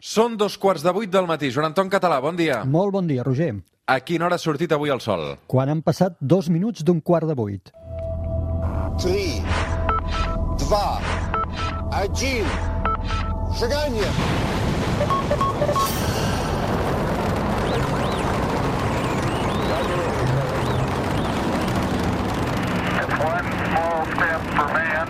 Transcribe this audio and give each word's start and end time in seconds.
Són 0.00 0.38
dos 0.40 0.54
quarts 0.56 0.80
de 0.80 0.92
vuit 0.96 1.10
del 1.12 1.26
matí. 1.28 1.50
Joan 1.52 1.66
Anton 1.70 1.90
Català, 1.92 2.20
bon 2.24 2.36
dia. 2.36 2.62
Molt 2.64 2.92
bon 2.94 3.06
dia, 3.06 3.20
Roger. 3.26 3.50
A 3.84 3.98
quina 4.00 4.24
hora 4.24 4.38
ha 4.38 4.40
sortit 4.40 4.72
avui 4.72 4.88
el 4.94 5.00
sol? 5.04 5.36
Quan 5.46 5.68
han 5.68 5.82
passat 5.84 6.16
dos 6.20 6.48
minuts 6.48 6.80
d'un 6.80 7.02
quart 7.04 7.28
de 7.28 7.36
vuit. 7.36 7.68
3, 9.04 9.44
2, 10.64 11.04
1, 12.00 12.48
seganya! 13.60 14.10
One 23.20 23.48
small 23.68 24.06
step 24.16 24.40
for 24.56 24.68
man, 24.72 25.09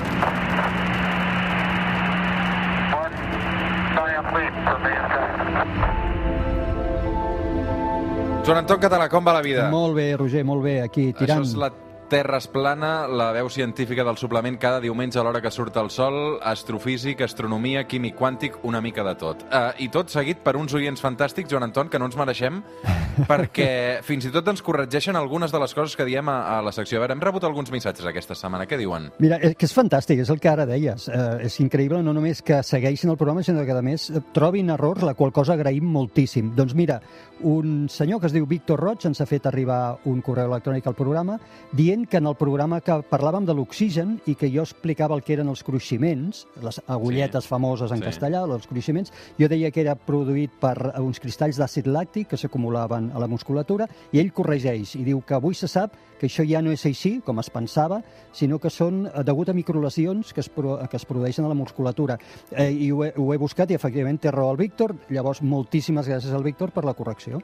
Joan 8.46 8.58
Anton 8.64 8.80
Català, 8.82 9.06
com 9.12 9.24
va 9.26 9.36
la 9.36 9.42
vida? 9.44 9.68
Molt 9.70 9.94
bé, 9.98 10.10
Roger, 10.16 10.44
molt 10.48 10.64
bé, 10.64 10.80
aquí 10.82 11.12
tirant. 11.12 11.44
Això 11.44 11.52
és 11.52 11.56
la 11.60 11.70
Terra 12.10 12.38
es 12.42 12.48
plana, 12.50 13.06
la 13.06 13.30
veu 13.30 13.46
científica 13.48 14.02
del 14.02 14.16
suplement 14.18 14.56
cada 14.58 14.80
diumenge 14.82 15.20
a 15.20 15.22
l'hora 15.22 15.38
que 15.40 15.52
surt 15.54 15.76
el 15.78 15.92
sol, 15.94 16.40
astrofísic, 16.42 17.22
astronomia, 17.22 17.84
químic 17.86 18.16
quàntic, 18.18 18.56
una 18.66 18.80
mica 18.82 19.04
de 19.06 19.14
tot. 19.14 19.44
Uh, 19.46 19.70
I 19.78 19.86
tot 19.94 20.10
seguit 20.10 20.42
per 20.42 20.56
uns 20.58 20.74
oients 20.74 21.00
fantàstics, 21.00 21.46
Joan 21.52 21.68
Anton, 21.68 21.88
que 21.88 22.00
no 22.02 22.08
ens 22.10 22.18
mereixem, 22.18 22.58
perquè 23.30 23.70
fins 24.02 24.26
i 24.26 24.32
tot 24.34 24.50
ens 24.50 24.64
corregeixen 24.66 25.14
algunes 25.14 25.54
de 25.54 25.62
les 25.62 25.74
coses 25.76 25.94
que 25.94 26.08
diem 26.08 26.26
a, 26.28 26.36
a 26.56 26.58
la 26.66 26.74
secció. 26.74 26.98
A 26.98 27.06
veure, 27.06 27.14
hem 27.14 27.22
rebut 27.22 27.46
alguns 27.46 27.70
missatges 27.70 28.10
aquesta 28.10 28.34
setmana. 28.34 28.66
Què 28.66 28.80
diuen? 28.80 29.06
Mira, 29.22 29.38
és 29.38 29.54
que 29.54 29.70
és 29.70 29.76
fantàstic, 29.76 30.24
és 30.24 30.34
el 30.34 30.42
que 30.42 30.50
ara 30.50 30.66
deies. 30.66 31.06
Eh, 31.06 31.46
és 31.46 31.60
increïble 31.62 32.02
no 32.02 32.16
només 32.16 32.42
que 32.42 32.58
segueixin 32.66 33.14
el 33.14 33.20
programa, 33.20 33.46
sinó 33.46 33.62
que, 33.62 33.78
a 33.78 33.86
més, 33.86 34.10
trobin 34.34 34.74
errors, 34.74 35.06
la 35.06 35.14
qual 35.14 35.30
cosa 35.30 35.54
agraïm 35.54 35.86
moltíssim. 35.94 36.50
Doncs 36.58 36.74
mira, 36.74 36.98
un 37.40 37.88
senyor 37.88 38.20
que 38.20 38.28
es 38.28 38.34
diu 38.34 38.46
Víctor 38.46 38.80
Roig 38.80 39.06
ens 39.08 39.20
ha 39.20 39.28
fet 39.28 39.46
arribar 39.48 39.98
un 40.10 40.20
correu 40.24 40.50
electrònic 40.50 40.86
al 40.86 40.98
programa 40.98 41.38
dient 41.76 41.99
que 42.06 42.18
en 42.18 42.26
el 42.26 42.36
programa 42.36 42.80
que 42.80 42.92
parlàvem 43.10 43.44
de 43.46 43.54
l'oxigen 43.54 44.18
i 44.26 44.34
que 44.34 44.48
jo 44.52 44.62
explicava 44.62 45.14
el 45.16 45.22
que 45.22 45.34
eren 45.34 45.48
els 45.48 45.62
cruiximents, 45.64 46.46
les 46.62 46.80
agulletes 46.86 47.44
Sí. 47.44 47.48
famoses 47.48 47.90
en 47.92 47.98
Sí. 47.98 48.04
castellà, 48.04 48.44
els 48.44 48.66
cruiximents, 48.66 49.12
jo 49.38 49.48
deia 49.48 49.70
que 49.70 49.80
era 49.80 49.94
produït 49.96 50.50
per 50.60 50.94
uns 51.00 51.20
cristalls 51.20 51.58
d'àcid 51.58 51.86
làctic 51.86 52.28
que 52.28 52.36
s'acumulaven 52.36 53.12
a 53.14 53.18
la 53.18 53.26
musculatura 53.26 53.88
i 54.12 54.18
ell 54.20 54.32
corregeix 54.32 54.96
i 54.96 55.04
diu 55.04 55.20
que 55.22 55.34
avui 55.34 55.54
se 55.54 55.68
sap 55.68 55.92
que 56.20 56.26
això 56.26 56.44
ja 56.46 56.60
no 56.60 56.70
és 56.70 56.84
així, 56.84 57.20
com 57.24 57.38
es 57.38 57.48
pensava, 57.48 58.02
sinó 58.32 58.58
que 58.58 58.68
són 58.68 59.06
eh, 59.06 59.22
degut 59.24 59.48
a 59.48 59.54
microlesions 59.54 60.34
que 60.34 60.40
es, 60.40 60.48
pro, 60.50 60.78
que 60.90 60.96
es 60.96 61.04
produeixen 61.06 61.44
a 61.46 61.48
la 61.48 61.54
musculatura. 61.54 62.18
Eh, 62.50 62.70
I 62.72 62.90
ho 62.92 63.04
he, 63.04 63.14
ho 63.16 63.32
he 63.32 63.38
buscat 63.38 63.70
i 63.70 63.74
efectivament 63.74 64.20
té 64.20 64.30
raó 64.30 64.50
el 64.52 64.58
Víctor, 64.58 64.94
llavors 65.08 65.40
moltíssimes 65.40 66.06
gràcies 66.06 66.32
al 66.34 66.42
Víctor 66.44 66.72
per 66.72 66.84
la 66.84 66.92
correcció. 66.94 67.40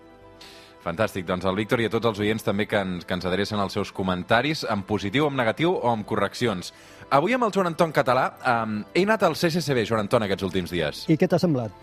Fantàstic, 0.86 1.24
doncs 1.26 1.44
el 1.50 1.56
Víctor 1.58 1.80
i 1.82 1.88
a 1.88 1.90
tots 1.90 2.06
els 2.12 2.20
oients 2.22 2.44
també 2.46 2.66
que 2.70 2.78
ens, 2.78 3.04
que 3.04 3.14
ens 3.16 3.26
adrecen 3.26 3.58
els 3.58 3.74
seus 3.74 3.90
comentaris, 3.92 4.62
en 4.70 4.84
positiu, 4.86 5.26
en 5.26 5.34
negatiu 5.36 5.72
o 5.74 5.90
amb 5.90 6.06
correccions. 6.06 6.72
Avui 7.10 7.34
amb 7.34 7.44
el 7.48 7.52
Joan 7.54 7.72
Anton 7.72 7.90
Català 7.96 8.28
um, 8.46 8.78
he 8.94 9.02
anat 9.06 9.24
al 9.26 9.34
CCCB, 9.34 9.82
Joan 9.88 10.04
Anton, 10.06 10.22
aquests 10.26 10.46
últims 10.46 10.70
dies, 10.70 11.04
I 11.10 11.16
què 11.18 11.28
t'ha 11.28 11.38
semblat? 11.42 11.74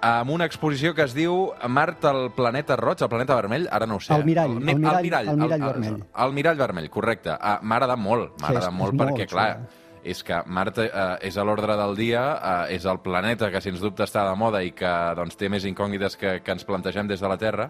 amb 0.00 0.30
una 0.32 0.46
exposició 0.48 0.94
que 0.96 1.04
es 1.04 1.12
diu 1.12 1.50
Mart 1.68 2.06
al 2.08 2.30
planeta 2.32 2.72
roig, 2.80 3.02
el 3.04 3.10
planeta 3.12 3.34
vermell, 3.36 3.66
ara 3.70 3.84
no 3.86 3.98
ho 3.98 4.00
sé. 4.00 4.14
El 4.16 4.24
mirall, 4.24 4.54
ne- 4.58 4.72
el 4.72 4.78
mirall- 4.80 5.28
el 5.28 5.36
mirall 5.36 5.60
vermell. 5.66 5.98
El, 6.24 6.32
mirall 6.32 6.56
vermell, 6.56 6.88
correcte. 6.88 7.34
Uh, 7.36 7.58
M'ha 7.60 7.76
agradat 7.76 8.00
molt, 8.00 8.30
m'ha 8.40 8.46
Sí, 8.48 8.54
agradat 8.54 8.70
és- 8.72 8.78
molt 8.78 8.94
és 8.94 9.00
perquè, 9.02 9.18
molt 9.26 9.30
clar, 9.34 9.50
xulo. 9.58 9.68
és 10.02 10.22
que 10.24 10.38
Mart 10.46 10.78
eh, 10.78 10.88
és 11.28 11.36
a 11.36 11.44
l'ordre 11.44 11.76
del 11.76 11.94
dia, 11.98 12.22
eh, 12.70 12.76
és 12.78 12.86
el 12.88 12.98
planeta 13.04 13.50
que, 13.52 13.60
sens 13.60 13.78
dubte, 13.84 14.02
està 14.08 14.24
de 14.30 14.34
moda 14.40 14.62
i 14.64 14.70
que 14.72 14.88
doncs, 15.20 15.36
té 15.36 15.50
més 15.52 15.66
incògnites 15.68 16.16
que, 16.16 16.40
que 16.42 16.50
ens 16.56 16.64
plantegem 16.64 17.06
des 17.06 17.20
de 17.20 17.28
la 17.28 17.36
Terra, 17.36 17.68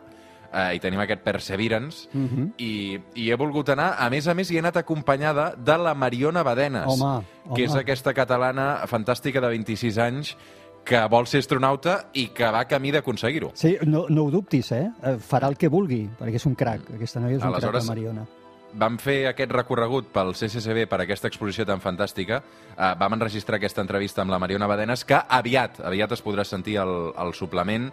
eh, 0.53 0.75
i 0.77 0.81
tenim 0.81 1.01
aquest 1.01 1.23
Perseverance, 1.23 2.09
Mhm. 2.13 2.53
i, 2.59 2.99
i 3.15 3.31
he 3.31 3.37
volgut 3.37 3.69
anar, 3.71 3.95
a 3.99 4.09
més 4.11 4.27
a 4.29 4.35
més, 4.35 4.51
hi 4.51 4.57
he 4.57 4.59
anat 4.61 4.77
acompanyada 4.77 5.55
de 5.57 5.77
la 5.79 5.95
Mariona 5.95 6.43
Badenes, 6.43 6.87
Home, 6.87 7.25
que 7.55 7.65
és 7.65 7.71
home. 7.73 7.81
aquesta 7.81 8.13
catalana 8.15 8.83
fantàstica 8.87 9.41
de 9.41 9.49
26 9.49 9.99
anys 9.99 10.37
que 10.85 10.99
vol 11.09 11.27
ser 11.27 11.39
astronauta 11.41 12.07
i 12.15 12.29
que 12.29 12.51
va 12.51 12.65
camí 12.65 12.91
d'aconseguir-ho. 12.91 13.51
Sí, 13.55 13.77
no, 13.87 14.07
no 14.09 14.25
ho 14.25 14.31
dubtis, 14.31 14.73
eh? 14.73 14.91
Eh, 15.03 15.17
Farà 15.21 15.47
el 15.49 15.57
que 15.59 15.69
vulgui, 15.69 16.09
perquè 16.19 16.35
és 16.37 16.47
un 16.47 16.55
crac. 16.55 16.81
Aquesta 16.95 17.21
noia 17.21 17.37
és 17.37 17.43
un 17.43 17.49
Aleshores- 17.49 17.71
crac, 17.71 17.83
la 17.85 17.89
Mariona. 17.95 18.27
Vam 18.73 18.99
fer 19.03 19.27
aquest 19.27 19.51
recorregut 19.51 20.07
pel 20.15 20.33
CCCB 20.33 20.87
per 20.87 21.01
aquesta 21.03 21.27
exposició 21.27 21.67
tan 21.67 21.81
fantàstica. 21.81 22.41
Uh, 22.79 22.95
vam 22.99 23.13
enregistrar 23.15 23.57
aquesta 23.59 23.83
entrevista 23.83 24.23
amb 24.23 24.31
la 24.31 24.39
Mariona 24.39 24.69
Badenes, 24.69 25.05
que 25.05 25.19
aviat, 25.29 25.81
aviat 25.81 26.13
es 26.13 26.23
podrà 26.25 26.45
sentir 26.45 26.77
el, 26.79 27.13
el 27.19 27.35
suplement 27.35 27.91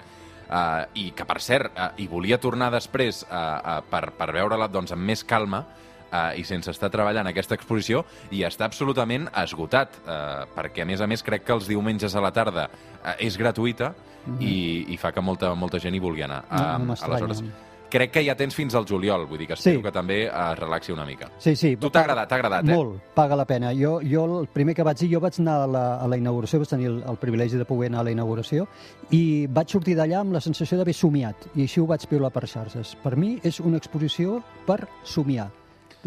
uh, 0.49 0.85
i 0.95 1.11
que, 1.15 1.25
per 1.25 1.39
cert, 1.41 1.71
uh, 1.75 1.91
hi 1.97 2.07
volia 2.07 2.37
tornar 2.37 2.71
després 2.73 3.23
uh, 3.27 3.35
uh, 3.35 3.81
per, 3.89 4.11
per 4.17 4.31
veure-la 4.33 4.67
doncs, 4.67 4.91
amb 4.95 5.03
més 5.03 5.23
calma 5.27 5.63
uh, 6.11 6.31
i 6.37 6.43
sense 6.47 6.71
estar 6.71 6.89
treballant 6.93 7.27
aquesta 7.27 7.55
exposició 7.55 8.03
i 8.31 8.43
està 8.47 8.65
absolutament 8.65 9.29
esgotat 9.35 9.99
uh, 10.05 10.45
perquè, 10.55 10.83
a 10.83 10.89
més 10.89 11.01
a 11.01 11.07
més, 11.07 11.23
crec 11.23 11.45
que 11.47 11.53
els 11.55 11.67
diumenges 11.67 12.15
a 12.15 12.21
la 12.23 12.31
tarda 12.31 12.69
uh, 12.71 13.15
és 13.19 13.37
gratuïta 13.37 13.93
i, 14.43 14.83
i 14.91 14.97
fa 14.99 15.13
que 15.15 15.21
molta, 15.23 15.53
molta 15.55 15.79
gent 15.79 15.95
hi 15.95 16.01
vulgui 16.03 16.25
anar. 16.25 16.43
Mhm. 16.49 16.57
No- 16.59 16.93
no 16.93 16.95
aleshores, 17.07 17.43
crec 17.89 18.11
que 18.11 18.23
ja 18.25 18.35
tens 18.35 18.55
fins 18.55 18.75
al 18.75 18.85
juliol, 18.85 19.25
vull 19.27 19.37
dir 19.39 19.47
que 19.47 19.53
espero 19.53 19.77
Sí. 19.79 19.83
que 19.83 19.91
també 19.91 20.25
es 20.27 20.59
relaxi 20.59 20.91
una 20.91 21.05
mica. 21.05 21.29
Sí, 21.37 21.55
sí. 21.55 21.75
Tu 21.77 21.89
t'ha 21.89 22.01
agradat, 22.01 22.27
t'ha 22.29 22.35
agradat, 22.35 22.67
eh? 22.67 22.73
Molt, 22.75 23.01
paga 23.15 23.35
la 23.35 23.45
pena. 23.45 23.71
Jo, 23.73 23.99
jo 24.03 24.39
el 24.41 24.47
primer 24.47 24.75
que 24.75 24.83
vaig 24.83 24.97
dir, 24.97 25.13
jo 25.13 25.19
vaig 25.19 25.39
anar 25.39 25.61
a 25.63 25.67
la, 25.67 25.85
a 26.01 26.07
la 26.07 26.17
inauguració, 26.17 26.59
vaig 26.59 26.69
tenir 26.69 26.87
el, 26.87 27.03
el 27.07 27.17
privilegi 27.17 27.57
de 27.57 27.65
poder 27.65 27.89
anar 27.91 28.01
a 28.01 28.03
la 28.03 28.11
inauguració, 28.11 28.67
i 29.11 29.47
vaig 29.47 29.69
sortir 29.69 29.95
d'allà 29.95 30.19
amb 30.21 30.33
la 30.33 30.41
sensació 30.41 30.77
d'haver 30.77 30.93
somiat, 30.93 31.47
i 31.55 31.61
així 31.63 31.79
ho 31.79 31.85
vaig 31.87 32.05
piular 32.07 32.31
per 32.31 32.47
xarxes. 32.47 32.95
Per 33.03 33.15
mi 33.15 33.39
és 33.43 33.59
una 33.59 33.77
exposició 33.77 34.41
per 34.65 34.87
somiar 35.03 35.49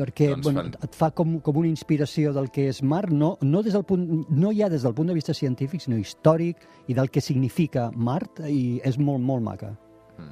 perquè 0.01 0.29
Doncs 0.31 0.45
bueno, 0.45 0.63
fan- 0.63 0.77
et 0.85 0.95
fa 0.95 1.11
com, 1.11 1.41
com 1.41 1.57
una 1.59 1.69
inspiració 1.69 2.33
del 2.33 2.47
que 2.51 2.69
és 2.71 2.79
mar, 2.83 3.11
no, 3.11 3.37
no, 3.43 3.61
des 3.63 3.75
del 3.75 3.83
punt, 3.85 4.25
no 4.31 4.53
ja 4.57 4.69
des 4.71 4.83
del 4.83 4.95
punt 4.95 5.09
de 5.09 5.15
vista 5.15 5.35
científic, 5.35 5.81
sinó 5.83 5.99
històric 5.99 6.57
i 6.89 6.95
del 6.95 7.11
que 7.11 7.21
significa 7.21 7.91
Mart, 7.95 8.41
i 8.49 8.81
és 8.83 8.97
molt, 8.99 9.21
molt 9.21 9.43
maca. 9.43 9.75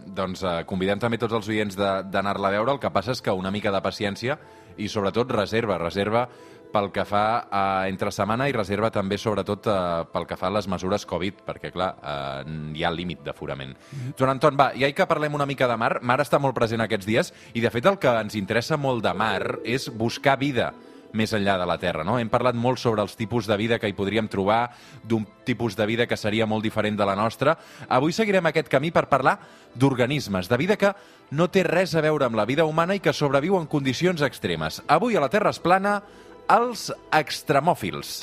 Doncs 0.07 0.43
eh, 0.43 0.53
convidem 0.69 0.99
també 0.99 1.19
tots 1.19 1.35
els 1.39 1.49
oients 1.49 1.77
de- 1.79 2.03
d'anar-la 2.11 2.49
a 2.49 2.57
veure. 2.59 2.73
El 2.77 2.81
que 2.83 2.91
passa 2.91 3.13
és 3.13 3.23
que 3.23 3.33
una 3.35 3.51
mica 3.51 3.71
de 3.75 3.81
paciència 3.85 4.39
i 4.79 4.89
sobretot 4.89 5.31
reserva, 5.35 5.79
reserva 5.79 6.29
pel 6.69 6.91
que 6.93 7.01
fa 7.09 7.47
a 7.51 7.63
entre 7.89 8.11
setmana 8.13 8.45
i 8.49 8.53
reserva 8.53 8.91
també 8.93 9.17
sobretot 9.17 9.67
eh, 9.73 9.77
pel 10.13 10.27
que 10.29 10.37
fa 10.37 10.49
a 10.51 10.55
les 10.59 10.67
mesures 10.69 11.07
Covid, 11.09 11.39
perquè 11.47 11.71
clar, 11.73 11.95
eh, 11.97 12.59
hi 12.77 12.85
ha 12.85 12.91
límit 12.93 13.23
d'aforament. 13.25 13.73
Joan 14.19 14.35
Anton, 14.35 14.57
va, 14.61 14.73
ja 14.77 14.91
que 14.93 15.07
parlem 15.09 15.35
una 15.35 15.47
mica 15.49 15.67
de 15.71 15.79
mar, 15.81 15.95
mar 16.03 16.19
està 16.21 16.39
molt 16.39 16.55
present 16.55 16.85
aquests 16.85 17.07
dies 17.09 17.33
i 17.55 17.65
de 17.65 17.71
fet 17.73 17.87
el 17.89 17.97
que 17.99 18.13
ens 18.21 18.37
interessa 18.37 18.77
molt 18.77 19.03
de 19.03 19.15
mar 19.17 19.61
és 19.65 19.89
buscar 19.89 20.37
vida 20.39 20.75
més 21.13 21.33
enllà 21.33 21.57
de 21.59 21.67
la 21.69 21.79
Terra. 21.81 22.05
No? 22.05 22.19
Hem 22.19 22.31
parlat 22.33 22.57
molt 22.59 22.81
sobre 22.81 23.03
els 23.03 23.17
tipus 23.17 23.47
de 23.49 23.57
vida 23.57 23.79
que 23.79 23.89
hi 23.89 23.97
podríem 23.97 24.29
trobar, 24.29 24.71
d'un 25.05 25.27
tipus 25.45 25.77
de 25.77 25.87
vida 25.87 26.07
que 26.07 26.17
seria 26.17 26.47
molt 26.47 26.65
diferent 26.65 26.99
de 26.99 27.07
la 27.09 27.17
nostra. 27.17 27.57
Avui 27.89 28.13
seguirem 28.13 28.47
aquest 28.51 28.69
camí 28.69 28.91
per 28.91 29.09
parlar 29.09 29.39
d'organismes, 29.75 30.49
de 30.49 30.61
vida 30.61 30.77
que 30.77 30.93
no 31.31 31.49
té 31.49 31.65
res 31.67 31.95
a 31.95 32.05
veure 32.05 32.27
amb 32.27 32.37
la 32.37 32.47
vida 32.49 32.67
humana 32.69 32.97
i 32.97 33.01
que 33.05 33.13
sobreviu 33.13 33.59
en 33.59 33.67
condicions 33.67 34.23
extremes. 34.23 34.83
Avui 34.89 35.17
a 35.17 35.25
la 35.25 35.33
Terra 35.33 35.51
es 35.55 35.61
plana 35.63 36.01
els 36.49 36.89
extremòfils. 37.13 38.19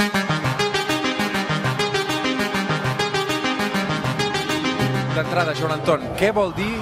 D'entrada, 5.15 5.53
Joan 5.55 5.77
Anton, 5.77 6.01
què 6.19 6.33
vol 6.35 6.51
dir 6.57 6.73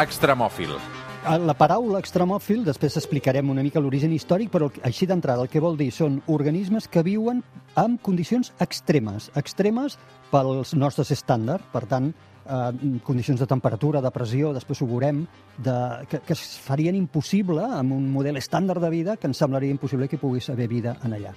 extremòfil? 0.00 0.78
Eh, 1.24 1.38
La 1.40 1.54
paraula 1.56 2.00
extremòfil, 2.02 2.66
després 2.66 2.98
explicarem 3.00 3.48
una 3.48 3.62
mica 3.64 3.80
l'origen 3.80 4.12
històric, 4.12 4.50
però 4.52 4.68
així 4.84 5.06
d'entrada 5.08 5.40
el 5.44 5.48
que 5.48 5.62
vol 5.62 5.78
dir 5.80 5.88
són 5.94 6.18
organismes 6.28 6.84
que 6.88 7.02
viuen 7.06 7.40
en 7.80 7.96
condicions 7.96 8.52
extremes, 8.60 9.30
extremes 9.40 9.96
pels 10.30 10.74
nostres 10.76 11.14
estàndards, 11.16 11.64
per 11.72 11.86
tant, 11.88 12.10
eh, 12.44 12.98
condicions 13.06 13.40
de 13.40 13.48
temperatura, 13.48 14.02
de 14.04 14.12
pressió, 14.12 14.52
després 14.52 14.82
ho 14.82 14.90
veurem, 14.90 15.24
de, 15.56 15.78
que, 16.10 16.20
que 16.26 16.36
es 16.36 16.44
farien 16.60 16.98
impossible 16.98 17.64
amb 17.64 17.96
un 17.96 18.10
model 18.12 18.36
estàndard 18.36 18.84
de 18.84 18.92
vida 18.92 19.16
que 19.16 19.30
ens 19.30 19.40
semblaria 19.40 19.72
impossible 19.72 20.08
que 20.12 20.20
pogués 20.20 20.50
haver 20.52 20.68
vida 20.68 20.98
en 21.04 21.16
allà. 21.16 21.32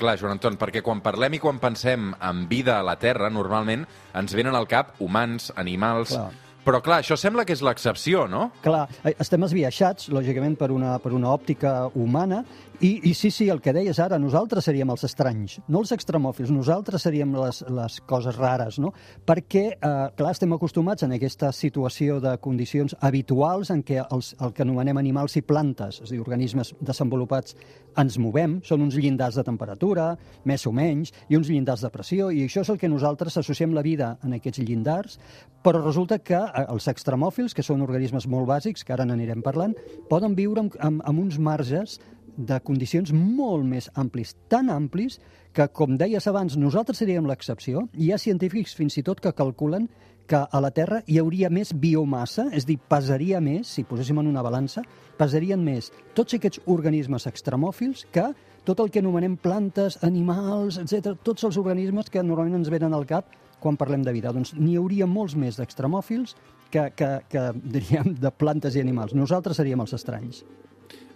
Clar, 0.00 0.16
Joan 0.18 0.38
Anton, 0.38 0.56
perquè 0.58 0.82
quan 0.82 1.04
parlem 1.04 1.36
i 1.36 1.38
quan 1.38 1.60
pensem 1.62 2.14
en 2.18 2.46
vida 2.48 2.80
a 2.80 2.82
la 2.82 2.96
Terra, 2.98 3.30
normalment 3.30 3.86
ens 4.16 4.34
venen 4.34 4.56
al 4.56 4.66
cap 4.66 4.96
humans, 4.98 5.52
animals, 5.60 6.16
Clar. 6.16 6.49
Però, 6.64 6.80
clar, 6.84 7.00
això 7.00 7.16
sembla 7.16 7.46
que 7.48 7.54
és 7.56 7.62
l'excepció, 7.64 8.26
no? 8.28 8.50
Clar, 8.64 8.82
eh, 9.02 9.14
estem 9.22 9.46
esbiaixats, 9.46 10.10
lògicament, 10.12 10.58
per 10.60 10.68
una, 10.74 10.98
per 11.00 11.14
una 11.16 11.30
òptica 11.32 11.88
humana, 11.96 12.42
i, 12.80 13.10
i 13.10 13.14
sí, 13.14 13.30
sí, 13.30 13.50
el 13.52 13.60
que 13.60 13.74
deies 13.76 13.98
ara, 14.00 14.16
nosaltres 14.16 14.64
seríem 14.64 14.88
els 14.88 15.02
estranys, 15.04 15.58
no 15.68 15.82
els 15.82 15.90
extremòfils, 15.92 16.48
nosaltres 16.54 17.04
seríem 17.04 17.34
les, 17.36 17.58
les 17.68 17.98
coses 18.08 18.38
rares, 18.40 18.78
no? 18.80 18.94
Perquè, 19.28 19.64
eh, 19.74 19.90
clar, 20.16 20.30
estem 20.32 20.54
acostumats 20.56 21.04
en 21.04 21.12
aquesta 21.12 21.50
situació 21.52 22.16
de 22.24 22.32
condicions 22.40 22.94
habituals 23.04 23.68
en 23.74 23.82
què 23.84 23.98
els, 24.00 24.32
el 24.40 24.54
que 24.56 24.64
anomenem 24.64 24.96
animals 24.96 25.36
i 25.36 25.42
plantes, 25.44 25.98
és 26.00 26.08
a 26.08 26.14
dir, 26.14 26.22
organismes 26.24 26.72
desenvolupats, 26.80 27.58
ens 28.00 28.16
movem, 28.22 28.60
són 28.64 28.86
uns 28.86 28.96
llindars 28.96 29.36
de 29.36 29.44
temperatura, 29.44 30.14
més 30.48 30.64
o 30.64 30.72
menys, 30.72 31.12
i 31.28 31.36
uns 31.36 31.50
llindars 31.52 31.84
de 31.84 31.90
pressió, 31.92 32.30
i 32.32 32.46
això 32.46 32.64
és 32.64 32.72
el 32.72 32.80
que 32.80 32.88
nosaltres 32.88 33.36
associem 33.36 33.74
la 33.76 33.84
vida 33.84 34.14
en 34.24 34.38
aquests 34.38 34.62
llindars, 34.64 35.18
però 35.60 35.82
resulta 35.84 36.20
que 36.24 36.40
eh, 36.40 36.64
els 36.64 36.88
extremòfils, 36.88 37.52
que 37.52 37.66
són 37.66 37.84
organismes 37.84 38.24
molt 38.24 38.48
bàsics, 38.48 38.86
que 38.88 38.96
ara 38.96 39.04
n'anirem 39.04 39.44
parlant, 39.44 39.76
poden 40.08 40.32
viure 40.38 40.64
amb, 40.64 40.80
amb, 40.80 41.04
amb 41.04 41.26
uns 41.26 41.36
marges 41.36 41.98
de 42.46 42.60
condicions 42.64 43.12
molt 43.14 43.66
més 43.68 43.90
amplis, 44.00 44.34
tan 44.48 44.70
amplis 44.72 45.18
que, 45.52 45.66
com 45.74 45.96
deies 45.98 46.26
abans, 46.30 46.56
nosaltres 46.56 47.02
seríem 47.02 47.26
l'excepció. 47.28 47.86
Hi 47.98 48.12
ha 48.12 48.20
científics 48.22 48.76
fins 48.78 48.98
i 49.00 49.04
tot 49.06 49.20
que 49.20 49.34
calculen 49.36 49.88
que 50.30 50.38
a 50.38 50.60
la 50.62 50.70
Terra 50.70 51.00
hi 51.10 51.18
hauria 51.18 51.50
més 51.50 51.72
biomassa, 51.74 52.46
és 52.54 52.66
dir, 52.66 52.76
pesaria 52.78 53.40
més, 53.42 53.72
si 53.74 53.82
poséssim 53.82 54.20
en 54.22 54.30
una 54.30 54.44
balança, 54.46 54.84
pesarien 55.18 55.58
més 55.64 55.90
tots 56.14 56.36
aquests 56.38 56.62
organismes 56.70 57.26
extremòfils 57.26 58.06
que 58.14 58.28
tot 58.64 58.78
el 58.78 58.92
que 58.94 59.02
anomenem 59.02 59.34
plantes, 59.40 59.98
animals, 60.06 60.78
etc, 60.78 61.16
tots 61.26 61.48
els 61.48 61.58
organismes 61.58 62.12
que 62.12 62.22
normalment 62.22 62.60
ens 62.60 62.70
venen 62.70 62.94
al 62.94 63.08
cap 63.10 63.34
quan 63.60 63.76
parlem 63.80 64.06
de 64.06 64.14
vida. 64.14 64.30
Doncs 64.32 64.54
n'hi 64.54 64.78
hauria 64.78 65.08
molts 65.10 65.34
més 65.34 65.58
d'extremòfils 65.58 66.36
que, 66.70 66.86
que, 66.96 67.10
que, 67.28 67.46
diríem, 67.76 68.14
de 68.22 68.30
plantes 68.30 68.78
i 68.78 68.84
animals. 68.84 69.16
Nosaltres 69.18 69.58
seríem 69.58 69.82
els 69.82 69.96
estranys. 69.98 70.44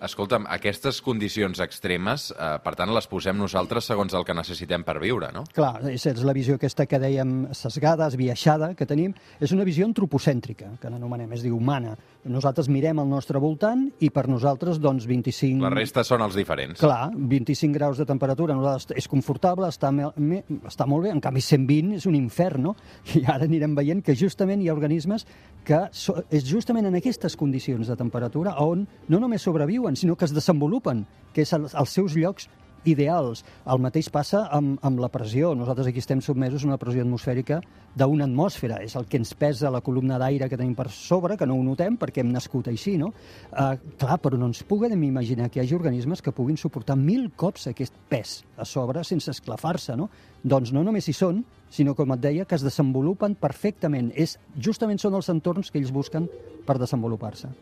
Escolta'm, 0.02 0.48
aquestes 0.50 1.00
condicions 1.04 1.60
extremes, 1.62 2.30
eh, 2.32 2.48
per 2.64 2.74
tant, 2.78 2.90
les 2.94 3.06
posem 3.06 3.36
nosaltres 3.38 3.86
segons 3.90 4.14
el 4.14 4.24
que 4.24 4.34
necessitem 4.34 4.84
per 4.84 4.98
viure, 5.00 5.30
no? 5.32 5.44
Clar, 5.54 5.78
és, 5.92 6.06
és 6.10 6.24
la 6.26 6.34
visió 6.36 6.58
aquesta 6.58 6.86
que 6.86 6.98
dèiem 7.00 7.52
sesgada, 7.54 8.08
esbiaixada, 8.10 8.72
que 8.74 8.86
tenim. 8.86 9.14
És 9.40 9.54
una 9.54 9.64
visió 9.64 9.86
antropocèntrica, 9.86 10.74
que 10.80 10.90
n'anomenem, 10.90 11.32
és 11.36 11.44
dir, 11.46 11.52
humana. 11.54 11.94
Nosaltres 12.24 12.68
mirem 12.72 12.98
al 13.00 13.08
nostre 13.08 13.40
voltant 13.40 13.86
i 14.00 14.10
per 14.10 14.26
nosaltres, 14.28 14.80
doncs, 14.82 15.06
25... 15.08 15.62
La 15.64 15.72
resta 15.72 16.04
són 16.04 16.24
els 16.24 16.36
diferents. 16.38 16.80
Clar, 16.80 17.10
25 17.14 17.74
graus 17.74 18.00
de 18.00 18.06
temperatura 18.08 18.56
nosaltres 18.56 18.98
és 18.98 19.08
confortable, 19.10 19.68
està, 19.68 19.90
me, 19.92 20.42
està 20.64 20.88
molt 20.88 21.06
bé, 21.06 21.12
en 21.14 21.20
canvi 21.24 21.42
120 21.44 21.98
és 21.98 22.08
un 22.10 22.16
infern, 22.18 22.70
no? 22.70 22.74
I 23.18 23.24
ara 23.28 23.48
anirem 23.48 23.74
veient 23.76 24.02
que 24.04 24.16
justament 24.18 24.62
hi 24.62 24.70
ha 24.70 24.76
organismes 24.76 25.26
que 25.64 25.80
so, 25.96 26.16
és 26.32 26.44
justament 26.48 26.88
en 26.88 26.98
aquestes 26.98 27.36
condicions 27.40 27.88
de 27.88 27.96
temperatura 27.96 28.54
on 28.62 28.84
no 29.08 29.20
només 29.20 29.44
sobreviuen, 29.44 29.93
sinó 29.96 30.16
que 30.16 30.28
es 30.28 30.34
desenvolupen, 30.34 31.04
que 31.34 31.42
és 31.42 31.52
els 31.54 31.90
seus 31.90 32.14
llocs 32.16 32.48
ideals. 32.84 33.42
El 33.66 33.80
mateix 33.82 34.08
passa 34.12 34.44
amb, 34.52 34.78
amb 34.84 35.00
la 35.02 35.08
pressió. 35.12 35.52
Nosaltres 35.56 35.88
aquí 35.88 36.02
estem 36.02 36.20
submesos 36.24 36.64
a 36.64 36.68
una 36.68 36.78
pressió 36.80 37.04
atmosfèrica 37.04 37.60
d'una 37.96 38.26
atmosfera. 38.28 38.80
És 38.84 38.96
el 38.98 39.06
que 39.10 39.18
ens 39.20 39.34
pesa 39.38 39.72
la 39.72 39.82
columna 39.84 40.18
d'aire 40.20 40.48
que 40.50 40.58
tenim 40.60 40.74
per 40.76 40.90
sobre, 40.92 41.38
que 41.40 41.48
no 41.48 41.56
ho 41.58 41.64
notem 41.66 41.98
perquè 42.00 42.22
hem 42.22 42.32
nascut 42.34 42.68
així, 42.70 42.96
no? 43.00 43.12
Uh, 43.52 43.74
clar, 44.00 44.18
però 44.22 44.38
no 44.40 44.50
ens 44.50 44.64
puguem 44.68 45.02
imaginar 45.06 45.50
que 45.50 45.60
hi 45.60 45.64
hagi 45.64 45.78
organismes 45.78 46.22
que 46.22 46.34
puguin 46.34 46.58
suportar 46.60 46.96
mil 47.00 47.30
cops 47.36 47.68
aquest 47.70 47.94
pes 48.10 48.42
a 48.58 48.66
sobre 48.68 49.04
sense 49.04 49.30
esclafar-se, 49.32 49.96
no? 49.96 50.10
Doncs 50.42 50.74
no 50.74 50.84
només 50.84 51.08
hi 51.08 51.16
són, 51.16 51.44
sinó, 51.70 51.94
com 51.98 52.12
et 52.14 52.22
deia, 52.22 52.44
que 52.44 52.58
es 52.58 52.66
desenvolupen 52.66 53.38
perfectament. 53.40 54.12
És, 54.14 54.36
justament 54.60 55.00
són 55.00 55.16
els 55.18 55.30
entorns 55.32 55.70
que 55.70 55.80
ells 55.80 55.94
busquen 55.94 56.28
per 56.66 56.78
desenvolupar-se. 56.82 57.52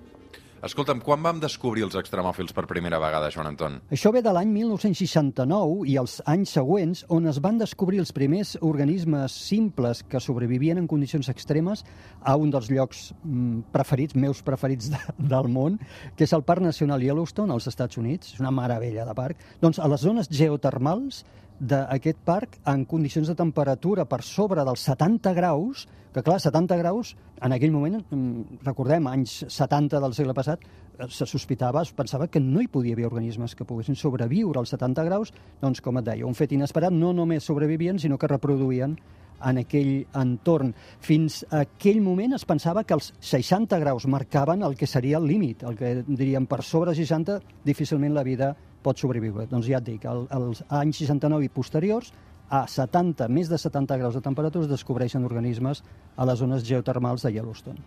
Escolta'm, 0.63 1.01
quan 1.03 1.19
vam 1.19 1.41
descobrir 1.43 1.83
els 1.83 1.97
extremòfils 1.99 2.53
per 2.55 2.63
primera 2.71 3.01
vegada, 3.03 3.33
Joan 3.35 3.49
Anton? 3.49 3.81
Això 3.91 4.13
ve 4.15 4.21
de 4.23 4.31
l'any 4.31 4.53
1969 4.55 5.89
i 5.91 5.97
els 5.99 6.21
anys 6.31 6.53
següents, 6.55 7.01
on 7.11 7.27
es 7.27 7.41
van 7.43 7.59
descobrir 7.59 7.99
els 7.99 8.15
primers 8.15 8.53
organismes 8.63 9.35
simples 9.49 10.05
que 10.07 10.23
sobrevivien 10.23 10.79
en 10.79 10.87
condicions 10.87 11.33
extremes 11.33 11.83
a 12.23 12.37
un 12.39 12.55
dels 12.55 12.71
llocs 12.71 13.09
mm, 13.25 13.75
preferits, 13.75 14.15
meus 14.15 14.45
preferits 14.47 14.93
de, 14.95 15.03
del 15.35 15.51
món, 15.51 15.81
que 16.15 16.31
és 16.31 16.37
el 16.39 16.47
Parc 16.47 16.63
Nacional 16.63 17.03
Yellowstone, 17.03 17.51
als 17.51 17.67
Estats 17.67 17.99
Units. 17.99 18.37
És 18.37 18.45
una 18.45 18.55
meravella 18.55 19.09
de 19.09 19.19
parc. 19.19 19.43
Doncs 19.59 19.83
a 19.83 19.91
les 19.91 20.07
zones 20.07 20.31
geotermals 20.31 21.25
d'aquest 21.63 22.19
parc 22.27 22.57
en 22.67 22.85
condicions 22.91 23.29
de 23.31 23.37
temperatura 23.39 24.07
per 24.11 24.23
sobre 24.27 24.65
dels 24.67 24.83
70 24.89 25.33
graus, 25.37 25.87
que 26.13 26.23
clar, 26.27 26.41
70 26.43 26.77
graus, 26.81 27.15
en 27.41 27.55
aquell 27.55 27.71
moment, 27.73 28.03
mm, 28.03 28.59
recordem, 28.67 29.07
anys 29.07 29.45
70 29.49 30.01
del 30.01 30.15
segle 30.15 30.35
passat, 30.35 30.61
eh, 30.99 31.07
se 31.09 31.25
sospitava, 31.27 31.83
es 31.83 31.93
pensava 31.93 32.27
que 32.27 32.41
no 32.41 32.61
hi 32.61 32.67
podia 32.67 32.95
haver 32.95 33.07
organismes 33.07 33.55
que 33.55 33.65
poguessin 33.65 33.95
sobreviure 33.95 34.59
als 34.59 34.71
70 34.71 35.05
graus, 35.05 35.33
doncs, 35.61 35.81
com 35.81 35.99
et 35.99 36.05
deia, 36.05 36.27
un 36.27 36.35
fet 36.35 36.53
inesperat, 36.53 36.93
no 36.93 37.13
només 37.13 37.45
sobrevivien, 37.45 37.99
sinó 37.99 38.19
que 38.19 38.27
reproduïen 38.27 38.99
en 39.45 39.59
aquell 39.59 40.07
entorn. 40.15 40.75
Fins 41.01 41.45
a 41.51 41.61
aquell 41.61 42.01
moment 42.01 42.35
es 42.35 42.45
pensava 42.45 42.85
que 42.85 42.95
els 42.95 43.13
60 43.21 43.79
graus 43.79 44.07
marcaven 44.07 44.63
el 44.63 44.77
que 44.77 44.87
seria 44.87 45.19
el 45.19 45.27
límit, 45.27 45.63
el 45.63 45.77
que 45.77 46.05
diríem 46.07 46.47
per 46.47 46.63
sobre 46.63 46.95
60 46.95 47.41
difícilment 47.65 48.15
la 48.15 48.23
vida 48.23 48.57
pot 48.83 48.99
sobreviure. 49.01 49.47
Doncs 49.51 49.71
ja 49.71 49.81
et 49.81 49.89
dic, 49.89 50.07
el, 50.11 50.27
els 50.35 50.63
anys 50.69 51.03
69 51.05 51.49
i 51.49 51.53
posteriors, 51.53 52.13
a 52.53 52.67
70, 52.69 53.31
més 53.33 53.49
de 53.49 53.57
70 53.57 53.97
graus 53.97 54.19
de 54.19 54.21
temperatura 54.21 54.67
es 54.67 54.71
descobreixen 54.71 55.25
organismes 55.25 55.81
a 56.17 56.29
les 56.29 56.39
zones 56.43 56.67
geotermals 56.69 57.25
de 57.25 57.33
Yellowstone. 57.33 57.81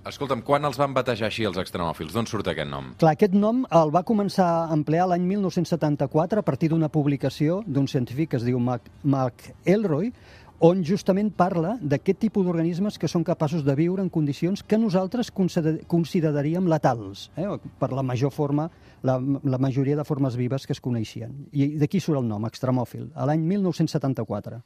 Escolta'm, 0.00 0.40
quan 0.40 0.64
els 0.64 0.78
van 0.80 0.94
batejar 0.96 1.26
així 1.28 1.44
els 1.44 1.58
extremòfils? 1.60 2.14
D'on 2.16 2.28
surt 2.28 2.46
aquest 2.48 2.70
nom? 2.70 2.86
Clar, 3.00 3.12
aquest 3.18 3.34
nom 3.36 3.66
el 3.76 3.90
va 3.92 4.00
començar 4.08 4.46
a 4.62 4.70
emplear 4.72 5.04
l'any 5.10 5.26
1974 5.28 6.40
a 6.40 6.46
partir 6.46 6.70
d'una 6.72 6.88
publicació 6.88 7.58
d'un 7.66 7.88
científic 7.88 8.30
que 8.32 8.38
es 8.40 8.46
diu 8.48 8.56
Mark, 8.64 8.88
Mark 9.04 9.50
Elroy, 9.68 10.08
on 10.60 10.82
justament 10.84 11.32
parla 11.32 11.78
d'aquest 11.80 12.20
tipus 12.20 12.44
d'organismes 12.44 12.98
que 13.00 13.08
són 13.08 13.24
capaços 13.24 13.64
de 13.64 13.74
viure 13.78 14.04
en 14.04 14.10
condicions 14.12 14.62
que 14.62 14.78
nosaltres 14.78 15.32
consider 15.32 15.78
consideraríem 15.88 16.68
letals, 16.68 17.30
eh? 17.40 17.48
per 17.80 17.90
la 17.96 18.04
major 18.04 18.30
forma, 18.30 18.68
la, 19.02 19.16
la 19.20 19.58
majoria 19.58 19.96
de 19.96 20.04
formes 20.04 20.36
vives 20.36 20.68
que 20.68 20.76
es 20.76 20.82
coneixien. 20.84 21.32
I 21.52 21.72
d'aquí 21.80 22.00
surt 22.00 22.20
el 22.20 22.28
nom, 22.28 22.44
extremòfil, 22.44 23.08
a 23.16 23.24
l'any 23.26 23.40
1974. 23.48 24.60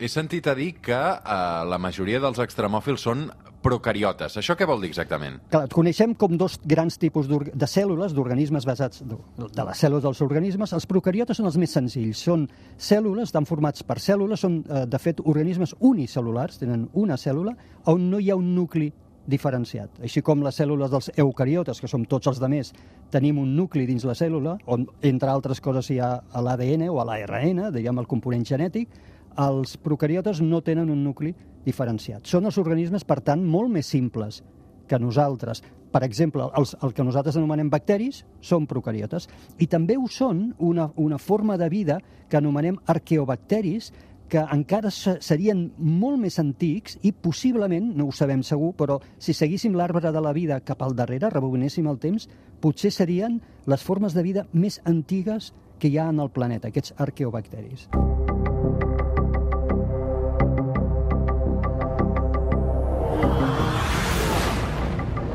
He 0.00 0.08
sentit 0.08 0.46
a 0.48 0.54
dir 0.56 0.78
que 0.80 0.96
eh, 0.96 1.38
la 1.68 1.76
majoria 1.76 2.16
dels 2.24 2.38
extremòfils 2.40 3.02
són 3.04 3.26
procariotes. 3.60 4.38
Això 4.40 4.54
què 4.56 4.64
vol 4.64 4.80
dir 4.80 4.88
exactament? 4.88 5.34
Clar, 5.52 5.66
coneixem 5.68 6.14
com 6.16 6.38
dos 6.40 6.56
grans 6.64 6.96
tipus 6.96 7.28
de 7.28 7.68
cèl·lules, 7.68 8.14
d'organismes 8.16 8.64
basats 8.64 9.02
de, 9.04 9.18
de 9.44 9.66
les 9.68 9.82
cèl·lules 9.84 10.06
dels 10.06 10.22
organismes. 10.24 10.72
Els 10.72 10.88
procariotes 10.88 11.36
són 11.36 11.50
els 11.50 11.58
més 11.60 11.76
senzills. 11.76 12.24
Són 12.30 12.48
cèl·lules, 12.80 13.28
estan 13.28 13.44
formats 13.44 13.84
per 13.84 13.98
cèl·lules, 14.00 14.40
són, 14.40 14.62
eh, 14.64 14.86
de 14.88 15.02
fet, 15.04 15.20
organismes 15.20 15.76
unicel·lulars, 15.76 16.62
tenen 16.64 16.88
una 16.96 17.20
cèl·lula, 17.20 17.52
on 17.92 18.08
no 18.08 18.24
hi 18.24 18.32
ha 18.32 18.40
un 18.40 18.54
nucli 18.56 18.88
diferenciat. 19.30 20.00
Així 20.00 20.24
com 20.24 20.40
les 20.40 20.56
cèl·lules 20.56 20.88
dels 20.90 21.12
eucariotes, 21.20 21.84
que 21.84 21.92
som 21.92 22.08
tots 22.08 22.32
els 22.32 22.40
de 22.40 22.48
més, 22.48 22.72
tenim 23.12 23.38
un 23.44 23.52
nucli 23.54 23.84
dins 23.84 24.08
la 24.08 24.16
cèl·lula, 24.16 24.56
on, 24.64 24.88
entre 25.12 25.28
altres 25.28 25.60
coses, 25.60 25.92
hi 25.92 26.00
ha 26.00 26.14
l'ADN 26.40 26.88
o 26.88 27.04
l'ARN, 27.04 27.66
diguem 27.76 28.00
el 28.00 28.08
component 28.08 28.48
genètic, 28.48 28.96
els 29.40 29.76
procariotes 29.80 30.40
no 30.44 30.60
tenen 30.64 30.90
un 30.92 31.04
nucli 31.04 31.34
diferenciat. 31.64 32.26
Són 32.26 32.48
els 32.48 32.58
organismes, 32.60 33.04
per 33.04 33.20
tant, 33.24 33.44
molt 33.44 33.70
més 33.72 33.88
simples 33.88 34.42
que 34.90 34.98
nosaltres. 34.98 35.62
Per 35.90 36.02
exemple, 36.06 36.48
els, 36.58 36.74
el 36.82 36.94
que 36.94 37.06
nosaltres 37.06 37.38
anomenem 37.38 37.70
bacteris 37.70 38.24
són 38.42 38.66
procariotes. 38.70 39.28
I 39.58 39.66
també 39.70 39.96
ho 39.98 40.06
són 40.10 40.50
una, 40.58 40.90
una 40.96 41.18
forma 41.18 41.58
de 41.58 41.68
vida 41.70 41.98
que 42.30 42.38
anomenem 42.38 42.78
arqueobacteris, 42.90 43.90
que 44.30 44.42
encara 44.54 44.92
serien 44.94 45.64
molt 45.76 46.20
més 46.22 46.38
antics 46.38 47.00
i 47.02 47.10
possiblement, 47.10 47.88
no 47.98 48.06
ho 48.06 48.14
sabem 48.14 48.44
segur, 48.46 48.70
però 48.78 49.00
si 49.18 49.34
seguíssim 49.34 49.74
l'arbre 49.74 50.12
de 50.14 50.22
la 50.22 50.34
vida 50.36 50.60
cap 50.62 50.84
al 50.86 50.94
darrere, 50.94 51.32
rebobinéssim 51.34 51.90
el 51.90 51.98
temps, 51.98 52.28
potser 52.62 52.94
serien 52.94 53.40
les 53.66 53.82
formes 53.82 54.14
de 54.14 54.22
vida 54.22 54.46
més 54.52 54.78
antigues 54.86 55.50
que 55.82 55.90
hi 55.90 55.98
ha 55.98 56.10
en 56.14 56.22
el 56.22 56.30
planeta, 56.30 56.70
aquests 56.70 56.94
arqueobacteris. 57.02 57.88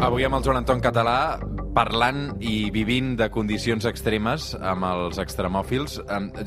Avui 0.03 0.25
amb 0.27 0.35
el 0.35 0.43
Joan 0.43 0.57
Anton 0.59 0.81
Català 0.83 1.19
parlant 1.75 2.35
i 2.43 2.69
vivint 2.71 3.13
de 3.19 3.29
condicions 3.31 3.85
extremes 3.87 4.49
amb 4.59 4.87
els 4.87 5.19
extremòfils. 5.21 5.97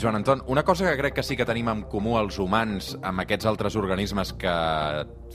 Joan 0.01 0.21
Anton, 0.21 0.43
una 0.53 0.65
cosa 0.65 0.89
que 0.89 0.97
crec 1.01 1.17
que 1.17 1.25
sí 1.25 1.37
que 1.37 1.47
tenim 1.49 1.69
en 1.73 1.83
comú 1.89 2.19
els 2.21 2.39
humans 2.41 2.95
amb 3.01 3.25
aquests 3.25 3.49
altres 3.49 3.77
organismes 3.81 4.35
que 4.41 4.55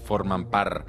formen 0.05 0.45
part 0.53 0.87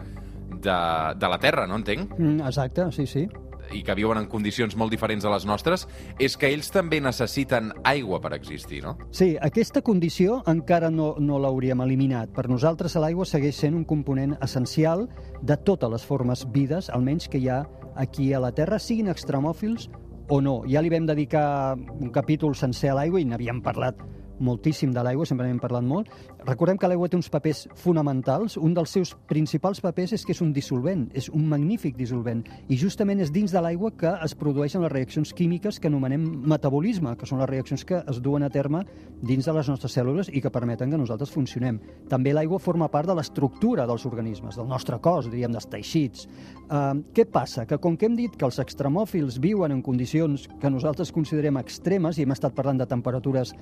de, 0.64 0.78
de 1.16 1.33
la 1.33 1.40
Terra, 1.40 1.66
no 1.69 1.81
entenc? 1.81 2.12
Mm, 2.19 2.45
exacte, 2.49 2.90
sí, 2.93 3.07
sí. 3.07 3.26
I 3.75 3.83
que 3.85 3.97
viuen 3.99 4.21
en 4.21 4.28
condicions 4.31 4.76
molt 4.76 4.95
diferents 4.95 5.25
a 5.25 5.33
les 5.33 5.47
nostres, 5.49 5.87
és 6.23 6.37
que 6.38 6.50
ells 6.52 6.71
també 6.75 7.00
necessiten 7.02 7.73
aigua 7.85 8.21
per 8.23 8.35
existir, 8.37 8.83
no? 8.85 8.97
Sí, 9.11 9.35
aquesta 9.40 9.83
condició 9.83 10.40
encara 10.50 10.90
no, 10.90 11.14
no 11.19 11.40
l'hauríem 11.43 11.83
eliminat. 11.85 12.33
Per 12.35 12.47
nosaltres 12.50 12.97
l'aigua 13.00 13.26
segueix 13.28 13.59
sent 13.59 13.76
un 13.78 13.85
component 13.85 14.37
essencial 14.45 15.09
de 15.43 15.59
totes 15.66 15.90
les 15.90 16.07
formes 16.07 16.47
vides, 16.54 16.90
almenys 16.90 17.28
que 17.28 17.43
hi 17.43 17.50
ha 17.50 17.64
aquí 17.97 18.33
a 18.33 18.43
la 18.43 18.52
Terra, 18.54 18.78
siguin 18.78 19.11
extremòfils 19.12 19.88
o 20.28 20.40
no. 20.40 20.62
Ja 20.71 20.83
li 20.83 20.93
vam 20.93 21.07
dedicar 21.07 21.76
un 21.76 22.11
capítol 22.12 22.57
sencer 22.57 22.93
a 22.93 22.99
l'aigua 22.99 23.21
i 23.21 23.28
n'havíem 23.28 23.62
parlat 23.64 24.00
moltíssim 24.41 24.93
de 24.95 25.03
l'aigua, 25.05 25.26
sempre 25.26 25.47
n'hem 25.47 25.61
parlat 25.62 25.85
molt. 25.87 26.11
Recordem 26.45 26.79
que 26.79 26.88
l'aigua 26.91 27.09
té 27.09 27.17
uns 27.19 27.31
papers 27.31 27.64
fonamentals. 27.81 28.57
Un 28.57 28.75
dels 28.75 28.93
seus 28.97 29.14
principals 29.31 29.81
papers 29.85 30.14
és 30.17 30.25
que 30.25 30.35
és 30.35 30.43
un 30.45 30.53
dissolvent, 30.53 31.07
és 31.14 31.29
un 31.33 31.47
magnífic 31.49 31.97
dissolvent. 31.99 32.45
I 32.69 32.79
justament 32.81 33.23
és 33.23 33.33
dins 33.35 33.53
de 33.53 33.62
l'aigua 33.62 33.93
que 33.97 34.12
es 34.25 34.35
produeixen 34.38 34.83
les 34.85 34.93
reaccions 34.93 35.33
químiques 35.35 35.79
que 35.81 35.91
anomenem 35.91 36.25
metabolisme, 36.49 37.14
que 37.17 37.29
són 37.29 37.41
les 37.43 37.50
reaccions 37.50 37.85
que 37.85 38.03
es 38.03 38.21
duen 38.23 38.43
a 38.43 38.50
terme 38.50 38.85
dins 39.23 39.47
de 39.47 39.55
les 39.57 39.69
nostres 39.71 39.95
cèl·lules 39.97 40.31
i 40.33 40.43
que 40.43 40.53
permeten 40.53 40.91
que 40.91 41.00
nosaltres 41.00 41.33
funcionem. 41.33 41.81
També 42.11 42.35
l'aigua 42.35 42.61
forma 42.62 42.91
part 42.93 43.09
de 43.09 43.17
l'estructura 43.17 43.87
dels 43.88 44.07
organismes, 44.09 44.59
del 44.59 44.69
nostre 44.69 44.99
cos, 45.00 45.31
diríem, 45.31 45.53
dels 45.55 45.69
teixits. 45.71 46.29
Uh, 46.64 47.00
què 47.14 47.26
passa? 47.31 47.64
Que 47.69 47.79
com 47.79 47.97
que 47.97 48.09
hem 48.09 48.17
dit 48.19 48.37
que 48.37 48.47
els 48.47 48.59
extremòfils 48.62 49.38
viuen 49.43 49.73
en 49.73 49.83
condicions 49.85 50.49
que 50.61 50.71
nosaltres 50.73 51.12
considerem 51.12 51.59
extremes, 51.61 52.19
i 52.19 52.25
hem 52.25 52.35
estat 52.35 52.55
parlant 52.57 52.81
de 52.81 52.88
temperatures 52.91 53.55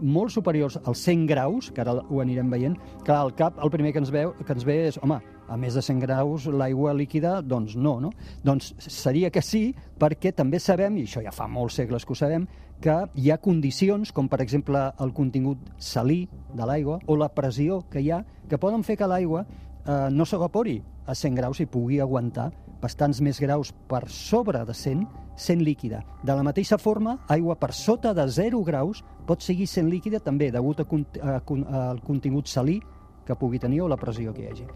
molt 0.00 0.32
superiors 0.34 0.78
als 0.84 1.02
100 1.06 1.26
graus, 1.28 1.70
que 1.70 1.82
ara 1.82 1.96
ho 2.02 2.20
anirem 2.22 2.50
veient, 2.52 2.76
clar, 3.04 3.22
al 3.22 3.34
cap 3.38 3.58
el 3.62 3.72
primer 3.72 3.92
que 3.94 4.02
ens, 4.02 4.12
veu, 4.12 4.34
que 4.44 4.54
ens 4.54 4.66
ve 4.66 4.76
és, 4.88 4.98
home, 5.02 5.18
a 5.48 5.56
més 5.56 5.76
de 5.78 5.82
100 5.82 6.00
graus 6.02 6.46
l'aigua 6.50 6.94
líquida, 6.96 7.40
doncs 7.42 7.76
no, 7.76 7.98
no? 8.02 8.12
Doncs 8.44 8.72
seria 8.82 9.30
que 9.30 9.42
sí, 9.42 9.68
perquè 9.98 10.32
també 10.34 10.60
sabem, 10.62 10.98
i 10.98 11.06
això 11.06 11.22
ja 11.24 11.34
fa 11.34 11.48
molts 11.48 11.78
segles 11.78 12.04
que 12.04 12.14
ho 12.14 12.18
sabem, 12.18 12.46
que 12.82 12.96
hi 13.16 13.30
ha 13.30 13.38
condicions, 13.40 14.12
com 14.12 14.28
per 14.28 14.42
exemple 14.44 14.82
el 15.00 15.14
contingut 15.16 15.70
salí 15.78 16.26
de 16.52 16.66
l'aigua 16.68 16.98
o 17.06 17.16
la 17.16 17.30
pressió 17.32 17.82
que 17.90 18.02
hi 18.02 18.10
ha, 18.12 18.22
que 18.48 18.60
poden 18.60 18.84
fer 18.84 18.98
que 19.00 19.08
l'aigua 19.08 19.46
eh, 19.46 20.08
no 20.12 20.26
s'evapori 20.26 20.80
a 21.06 21.14
100 21.14 21.38
graus 21.38 21.62
i 21.62 21.70
pugui 21.70 22.00
aguantar 22.02 22.50
bastants 22.82 23.20
més 23.20 23.40
graus 23.40 23.72
per 23.88 24.04
sobre 24.12 24.64
de 24.66 24.74
100 24.74 25.06
sent 25.36 25.62
líquida. 25.62 26.02
De 26.24 26.34
la 26.34 26.44
mateixa 26.46 26.78
forma, 26.78 27.18
aigua 27.28 27.56
per 27.60 27.72
sota 27.76 28.14
de 28.16 28.26
0 28.28 28.62
graus 28.64 29.02
pot 29.26 29.42
seguir 29.42 29.66
sent 29.68 29.90
líquida 29.90 30.20
també 30.20 30.50
degut 30.50 30.80
al 30.80 32.00
contingut 32.06 32.48
salí 32.48 32.80
que 33.26 33.36
pugui 33.36 33.58
tenir 33.58 33.82
o 33.82 33.88
la 33.90 33.98
pressió 33.98 34.32
que 34.34 34.44
hi 34.44 34.50
hagi. 34.52 34.66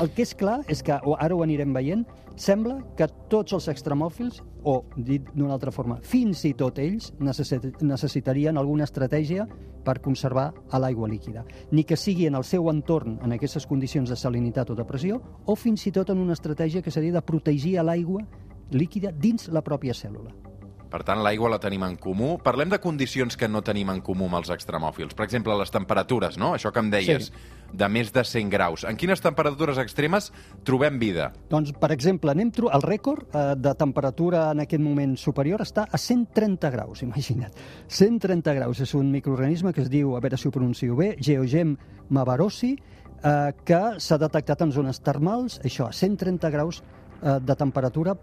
El 0.00 0.10
que 0.14 0.24
és 0.24 0.34
clar 0.34 0.60
és 0.72 0.82
que, 0.82 0.96
o 1.04 1.16
ara 1.20 1.36
ho 1.36 1.42
anirem 1.44 1.74
veient, 1.76 2.06
sembla 2.40 2.78
que 2.98 3.06
tots 3.30 3.54
els 3.54 3.68
extremòfils, 3.70 4.40
o 4.64 4.80
dit 4.96 5.28
d'una 5.34 5.54
altra 5.54 5.70
forma, 5.70 5.98
fins 6.02 6.42
i 6.48 6.54
tot 6.56 6.80
ells 6.82 7.12
necessitarien 7.20 8.58
alguna 8.58 8.88
estratègia 8.88 9.46
per 9.84 10.00
conservar 10.00 10.48
l'aigua 10.72 11.08
líquida. 11.08 11.44
Ni 11.70 11.84
que 11.84 11.98
sigui 12.00 12.26
en 12.26 12.34
el 12.40 12.44
seu 12.48 12.70
entorn, 12.72 13.18
en 13.22 13.36
aquestes 13.36 13.68
condicions 13.68 14.08
de 14.10 14.16
salinitat 14.16 14.72
o 14.72 14.78
de 14.78 14.88
pressió, 14.88 15.20
o 15.44 15.54
fins 15.54 15.86
i 15.86 15.92
tot 15.92 16.10
en 16.10 16.24
una 16.24 16.32
estratègia 16.32 16.82
que 16.82 16.90
seria 16.90 17.12
de 17.12 17.22
protegir 17.22 17.76
l'aigua 17.84 18.24
líquida 18.72 19.12
dins 19.12 19.50
la 19.52 19.62
pròpia 19.62 19.92
cèl·lula. 19.92 20.32
Per 20.94 21.02
tant, 21.02 21.24
l'aigua 21.26 21.48
la 21.50 21.58
tenim 21.58 21.82
en 21.82 21.96
comú. 21.98 22.36
Parlem 22.38 22.70
de 22.70 22.78
condicions 22.78 23.34
que 23.36 23.48
no 23.50 23.64
tenim 23.66 23.88
en 23.90 23.98
comú 24.06 24.28
amb 24.28 24.38
els 24.38 24.52
extremòfils. 24.54 25.16
Per 25.18 25.24
exemple, 25.26 25.56
les 25.58 25.72
temperatures, 25.74 26.38
no? 26.38 26.52
Això 26.54 26.70
que 26.70 26.78
em 26.84 26.90
deies, 26.92 27.32
sí. 27.32 27.63
De 27.74 27.88
més 27.90 28.12
de 28.14 28.24
100 28.24 28.50
graus. 28.52 28.84
En 28.88 28.98
quines 29.00 29.20
temperatures 29.22 29.78
extremes 29.82 30.30
trobem 30.66 30.98
vida? 31.02 31.30
Doncs, 31.50 31.74
per 31.80 31.90
exemple, 31.94 32.32
anem 32.32 32.52
el 32.54 32.84
rècord 32.84 33.26
eh, 33.34 33.54
de 33.58 33.74
temperatura 33.74 34.46
en 34.52 34.62
aquest 34.64 34.82
moment 34.82 35.16
superior 35.18 35.64
està 35.64 35.86
a 35.90 35.98
130 35.98 36.70
graus, 36.70 37.02
imagina't. 37.02 37.54
130 37.88 38.54
graus 38.54 38.80
és 38.80 38.94
un 38.94 39.10
microorganisme 39.10 39.72
que 39.72 39.82
es 39.82 39.90
diu, 39.90 40.14
a 40.14 40.22
veure 40.22 40.38
si 40.38 40.48
ho 40.48 40.54
pronuncio 40.54 40.96
bé, 40.96 41.14
Geogem 41.20 41.76
mavarossi, 42.14 42.74
eh, 42.76 43.52
que 43.64 43.82
s'ha 43.98 44.20
detectat 44.20 44.62
en 44.62 44.72
zones 44.72 45.00
termals, 45.02 45.58
això, 45.64 45.88
a 45.88 45.92
130 45.92 46.50
graus 46.54 46.82
eh, 47.22 47.38
de 47.40 47.56
temperatura 47.58 48.14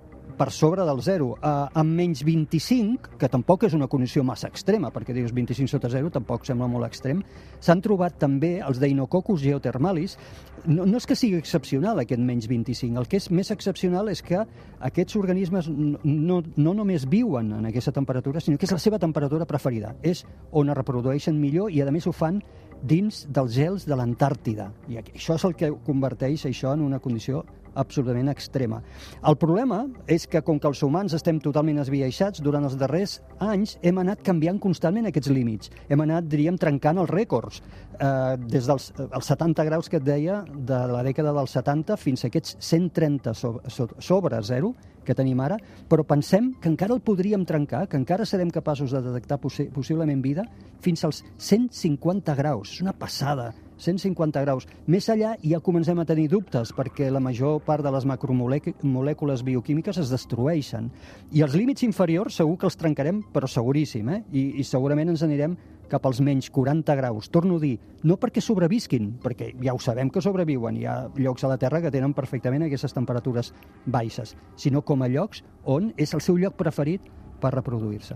per 0.42 0.50
sobre 0.50 0.82
del 0.82 1.04
0. 1.06 1.26
Uh, 1.38 1.68
amb 1.78 1.94
menys 1.94 2.24
25, 2.26 3.12
que 3.22 3.28
tampoc 3.30 3.68
és 3.68 3.76
una 3.78 3.86
condició 3.86 4.24
massa 4.26 4.50
extrema, 4.50 4.90
perquè 4.90 5.14
dius 5.14 5.36
25 5.38 5.70
sota 5.70 5.92
0 5.94 6.10
tampoc 6.16 6.48
sembla 6.48 6.66
molt 6.72 6.88
extrem, 6.88 7.20
s'han 7.62 7.84
trobat 7.86 8.18
també 8.24 8.56
els 8.66 8.80
Deinococcus 8.82 9.44
geothermalis. 9.44 10.18
No, 10.66 10.88
no 10.90 10.98
és 10.98 11.06
que 11.06 11.18
sigui 11.18 11.38
excepcional 11.38 12.02
aquest 12.02 12.26
menys 12.26 12.50
25, 12.50 12.98
el 12.98 13.06
que 13.12 13.22
és 13.22 13.30
més 13.30 13.54
excepcional 13.54 14.10
és 14.10 14.24
que 14.26 14.42
aquests 14.90 15.20
organismes 15.22 15.70
no, 15.70 16.42
no 16.42 16.74
només 16.74 17.06
viuen 17.06 17.54
en 17.60 17.70
aquesta 17.70 17.94
temperatura, 17.94 18.42
sinó 18.42 18.58
que 18.58 18.66
és 18.66 18.74
la 18.74 18.82
seva 18.82 18.98
temperatura 19.02 19.46
preferida. 19.46 19.94
És 20.02 20.26
on 20.50 20.74
es 20.74 20.82
reprodueixen 20.82 21.38
millor 21.38 21.70
i, 21.70 21.86
a 21.86 21.94
més, 21.94 22.10
ho 22.10 22.18
fan 22.18 22.42
dins 22.82 23.28
dels 23.30 23.54
gels 23.54 23.86
de 23.86 23.94
l'Antàrtida. 23.94 24.72
I 24.90 25.04
això 25.04 25.38
és 25.38 25.46
el 25.46 25.54
que 25.54 25.70
converteix 25.86 26.50
això 26.50 26.74
en 26.74 26.82
una 26.90 26.98
condició 26.98 27.46
absolutament 27.76 28.30
extrema. 28.32 28.82
El 29.28 29.38
problema 29.40 29.84
és 30.08 30.28
que, 30.28 30.42
com 30.46 30.60
que 30.60 30.70
els 30.70 30.82
humans 30.84 31.16
estem 31.18 31.40
totalment 31.44 31.82
esbiaixats, 31.84 32.42
durant 32.44 32.66
els 32.68 32.78
darrers 32.80 33.20
anys 33.40 33.78
hem 33.82 34.02
anat 34.02 34.24
canviant 34.26 34.60
constantment 34.62 35.10
aquests 35.10 35.32
límits. 35.32 35.72
Hem 35.90 36.06
anat, 36.06 36.28
diríem, 36.32 36.60
trencant 36.62 37.02
els 37.02 37.12
rècords. 37.12 37.62
Eh, 37.98 38.38
des 38.52 38.68
dels 38.70 38.92
els 39.08 39.32
70 39.34 39.68
graus 39.68 39.90
que 39.90 40.02
et 40.02 40.06
deia, 40.06 40.42
de 40.52 40.80
la 40.92 41.04
dècada 41.06 41.34
dels 41.36 41.54
70 41.58 41.98
fins 42.00 42.24
a 42.24 42.32
aquests 42.32 42.58
130 42.60 43.34
sobre, 43.38 43.76
sobre 44.02 44.42
zero 44.44 44.74
que 45.06 45.16
tenim 45.18 45.40
ara, 45.42 45.58
però 45.90 46.06
pensem 46.08 46.52
que 46.62 46.70
encara 46.70 46.94
el 46.94 47.02
podríem 47.02 47.46
trencar, 47.48 47.88
que 47.90 47.98
encara 47.98 48.28
serem 48.30 48.52
capaços 48.54 48.94
de 48.94 49.02
detectar 49.02 49.40
possi 49.42 49.68
possiblement 49.74 50.22
vida 50.22 50.46
fins 50.82 51.04
als 51.06 51.24
150 51.38 52.36
graus. 52.38 52.76
És 52.78 52.86
una 52.86 52.94
passada 52.94 53.52
150 53.82 54.44
graus. 54.46 54.68
Més 54.88 55.10
allà 55.10 55.34
ja 55.42 55.60
comencem 55.64 56.00
a 56.00 56.06
tenir 56.06 56.28
dubtes 56.32 56.72
perquè 56.78 57.10
la 57.12 57.24
major 57.24 57.60
part 57.66 57.84
de 57.84 57.92
les 57.94 58.06
macromolècules 58.08 59.44
bioquímiques 59.48 59.98
es 60.02 60.14
destrueixen. 60.14 60.92
I 61.34 61.44
els 61.46 61.58
límits 61.58 61.84
inferiors 61.88 62.38
segur 62.40 62.60
que 62.62 62.70
els 62.70 62.78
trencarem, 62.80 63.24
però 63.34 63.50
seguríssim, 63.50 64.10
eh? 64.14 64.24
I, 64.32 64.48
i 64.62 64.68
segurament 64.68 65.12
ens 65.12 65.26
anirem 65.26 65.58
cap 65.92 66.06
als 66.08 66.22
menys 66.24 66.50
40 66.50 66.96
graus. 66.96 67.30
Torno 67.30 67.58
a 67.60 67.64
dir, 67.64 67.76
no 68.08 68.16
perquè 68.22 68.42
sobrevisquin, 68.44 69.18
perquè 69.22 69.52
ja 69.60 69.76
ho 69.76 69.82
sabem 69.84 70.10
que 70.10 70.24
sobreviuen, 70.24 70.80
hi 70.80 70.88
ha 70.88 70.98
llocs 71.18 71.44
a 71.44 71.52
la 71.52 71.60
Terra 71.60 71.82
que 71.84 71.92
tenen 71.92 72.16
perfectament 72.16 72.64
aquestes 72.68 72.96
temperatures 72.96 73.52
baixes, 73.86 74.38
sinó 74.56 74.86
com 74.88 75.04
a 75.04 75.12
llocs 75.12 75.44
on 75.66 75.92
és 75.98 76.16
el 76.16 76.24
seu 76.24 76.40
lloc 76.40 76.56
preferit 76.60 77.12
per 77.42 77.52
reproduir-se. 77.58 78.16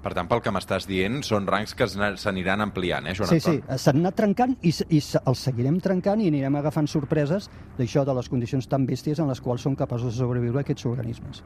Per 0.00 0.14
tant, 0.16 0.28
pel 0.30 0.40
que 0.40 0.52
m'estàs 0.54 0.86
dient, 0.88 1.18
són 1.26 1.44
rangs 1.50 1.74
que 1.76 1.86
s'aniran 1.90 2.64
ampliant, 2.64 3.10
eh, 3.10 3.14
Joan 3.18 3.28
Sí, 3.34 3.40
sí, 3.44 3.58
s'han 3.76 4.00
anat 4.00 4.16
trencant 4.16 4.56
i, 4.64 4.72
i 4.88 5.00
els 5.20 5.42
seguirem 5.44 5.76
trencant 5.84 6.22
i 6.24 6.30
anirem 6.32 6.56
agafant 6.56 6.88
sorpreses 6.88 7.50
d'això, 7.76 8.06
de 8.08 8.16
les 8.16 8.30
condicions 8.32 8.68
tan 8.70 8.88
bèsties 8.88 9.20
en 9.20 9.28
les 9.28 9.44
quals 9.44 9.68
són 9.68 9.76
capaços 9.76 10.14
de 10.14 10.22
sobreviure 10.22 10.64
aquests 10.64 10.88
organismes. 10.88 11.44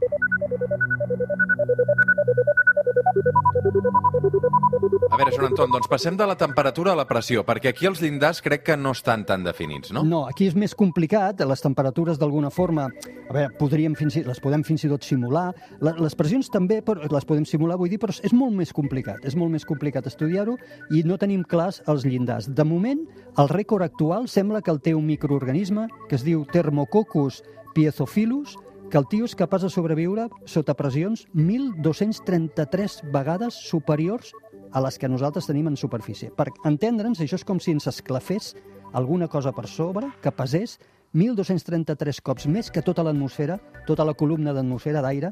A 5.14 5.16
veure, 5.16 5.30
Joan 5.30 5.52
Anton, 5.52 5.70
doncs 5.70 5.86
passem 5.86 6.16
de 6.18 6.26
la 6.26 6.34
temperatura 6.34 6.90
a 6.90 6.98
la 6.98 7.04
pressió, 7.06 7.44
perquè 7.46 7.70
aquí 7.70 7.86
els 7.86 8.00
llindars 8.02 8.40
crec 8.42 8.64
que 8.66 8.74
no 8.74 8.90
estan 8.96 9.22
tan 9.22 9.44
definits, 9.46 9.92
no? 9.94 10.02
No, 10.02 10.24
aquí 10.26 10.48
és 10.50 10.56
més 10.58 10.74
complicat, 10.74 11.38
les 11.46 11.62
temperatures 11.62 12.18
d'alguna 12.18 12.50
forma, 12.50 12.88
a 12.88 13.36
veure, 13.36 13.52
podríem 13.60 13.94
fins 13.94 14.16
i, 14.18 14.24
les 14.26 14.42
podem 14.42 14.64
fins 14.66 14.82
i 14.82 14.90
tot 14.90 15.06
simular, 15.06 15.44
les 15.86 16.18
pressions 16.18 16.50
també 16.50 16.80
però, 16.82 17.06
les 17.14 17.28
podem 17.30 17.46
simular, 17.46 17.78
vull 17.78 17.94
dir, 17.94 18.00
però 18.02 18.10
és 18.10 18.34
molt 18.34 18.58
més 18.58 18.74
complicat, 18.74 19.22
és 19.22 19.38
molt 19.38 19.54
més 19.54 19.62
complicat 19.68 20.10
estudiar-ho 20.10 20.58
i 20.90 21.04
no 21.06 21.14
tenim 21.22 21.46
clars 21.46 21.78
els 21.86 22.02
llindars. 22.02 22.50
De 22.50 22.66
moment, 22.66 23.06
el 23.38 23.54
rècord 23.54 23.86
actual 23.86 24.26
sembla 24.26 24.66
que 24.66 24.74
el 24.74 24.82
té 24.82 24.98
un 24.98 25.06
microorganisme 25.06 25.86
que 26.08 26.18
es 26.18 26.26
diu 26.26 26.42
Thermococcus 26.50 27.44
piezophilus, 27.78 28.58
que 28.90 28.98
el 28.98 29.06
tio 29.10 29.30
és 29.30 29.38
capaç 29.38 29.64
de 29.64 29.70
sobreviure 29.70 30.26
sota 30.50 30.74
pressions 30.74 31.24
1.233 31.34 33.00
vegades 33.14 33.56
superiors 33.70 34.34
a 34.74 34.82
les 34.82 34.98
que 34.98 35.08
nosaltres 35.08 35.46
tenim 35.46 35.70
en 35.70 35.78
superfície. 35.78 36.32
Per 36.34 36.48
entendre'ns, 36.66 37.22
això 37.22 37.38
és 37.38 37.46
com 37.46 37.62
si 37.62 37.72
ens 37.72 37.86
esclafés 37.86 38.52
alguna 38.92 39.28
cosa 39.30 39.54
per 39.54 39.68
sobre 39.70 40.10
que 40.22 40.34
pesés 40.34 40.80
1.233 41.14 42.20
cops 42.26 42.48
més 42.50 42.72
que 42.74 42.82
tota 42.82 43.04
l'atmosfera, 43.06 43.60
tota 43.86 44.04
la 44.04 44.16
columna 44.18 44.52
d'atmosfera 44.52 45.02
d'aire 45.02 45.30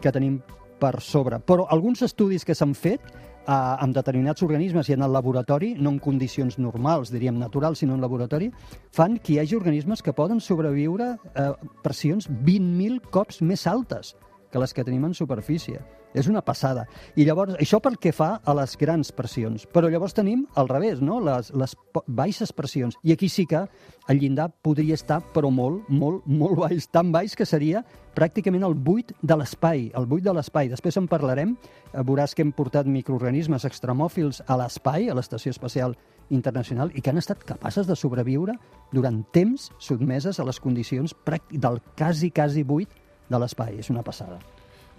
que 0.00 0.12
tenim 0.14 0.38
per 0.78 1.00
sobre. 1.02 1.40
Però 1.42 1.66
alguns 1.74 2.04
estudis 2.06 2.46
que 2.46 2.54
s'han 2.54 2.74
fet 2.78 3.02
eh, 3.02 3.50
amb 3.50 3.94
determinats 3.96 4.46
organismes 4.46 4.88
i 4.88 4.94
en 4.94 5.02
el 5.02 5.14
laboratori, 5.14 5.72
no 5.74 5.90
en 5.90 5.98
condicions 5.98 6.58
normals, 6.58 7.10
diríem 7.10 7.38
naturals, 7.38 7.82
sinó 7.82 7.98
en 7.98 8.04
laboratori, 8.04 8.52
fan 8.94 9.18
que 9.18 9.34
hi 9.34 9.40
hagi 9.42 9.58
organismes 9.58 10.02
que 10.02 10.14
poden 10.14 10.38
sobreviure 10.40 11.16
a 11.34 11.48
eh, 11.48 11.50
pressions 11.82 12.30
20.000 12.30 13.02
cops 13.10 13.42
més 13.42 13.66
altes 13.66 14.14
que 14.54 14.62
les 14.62 14.70
que 14.70 14.84
tenim 14.86 15.02
en 15.08 15.14
superfície. 15.18 15.80
És 16.14 16.28
una 16.30 16.44
passada. 16.46 16.84
I 17.18 17.24
llavors, 17.26 17.56
això 17.58 17.80
pel 17.82 17.96
que 17.98 18.12
fa 18.14 18.36
a 18.38 18.54
les 18.54 18.76
grans 18.78 19.10
pressions. 19.10 19.64
Però 19.66 19.90
llavors 19.90 20.14
tenim 20.14 20.44
al 20.54 20.70
revés, 20.70 21.02
no? 21.02 21.18
les, 21.18 21.50
les 21.58 21.74
baixes 22.06 22.54
pressions. 22.54 22.94
I 23.02 23.16
aquí 23.16 23.26
sí 23.28 23.48
que 23.50 23.64
el 24.06 24.22
llindar 24.22 24.52
podria 24.62 24.94
estar, 24.94 25.18
però 25.34 25.50
molt, 25.50 25.90
molt, 25.90 26.22
molt 26.30 26.60
baix. 26.62 26.86
Tan 26.86 27.10
baix 27.10 27.34
que 27.34 27.48
seria 27.50 27.82
pràcticament 28.14 28.62
el 28.62 28.78
buit 28.78 29.10
de 29.26 29.40
l'espai. 29.40 29.88
El 29.98 30.06
buit 30.06 30.22
de 30.22 30.36
l'espai. 30.38 30.70
Després 30.70 31.02
en 31.02 31.10
parlarem. 31.10 31.56
Eh, 31.90 32.06
Veuràs 32.06 32.38
que 32.38 32.46
hem 32.46 32.54
portat 32.54 32.86
microorganismes 32.86 33.66
extremòfils 33.66 34.44
a 34.46 34.60
l'espai, 34.60 35.10
a 35.10 35.18
l'Estació 35.18 35.50
Espacial 35.50 35.98
Internacional, 36.30 36.94
i 36.94 37.02
que 37.02 37.10
han 37.10 37.18
estat 37.18 37.42
capaces 37.42 37.90
de 37.90 37.98
sobreviure 37.98 38.54
durant 38.94 39.24
temps 39.34 39.72
sotmeses 39.82 40.38
a 40.38 40.46
les 40.46 40.62
condicions 40.62 41.16
del 41.50 41.82
quasi, 41.98 42.30
quasi 42.30 42.62
buit 42.62 43.02
de 43.28 43.38
l'espai. 43.38 43.78
És 43.78 43.90
una 43.90 44.02
passada. 44.02 44.38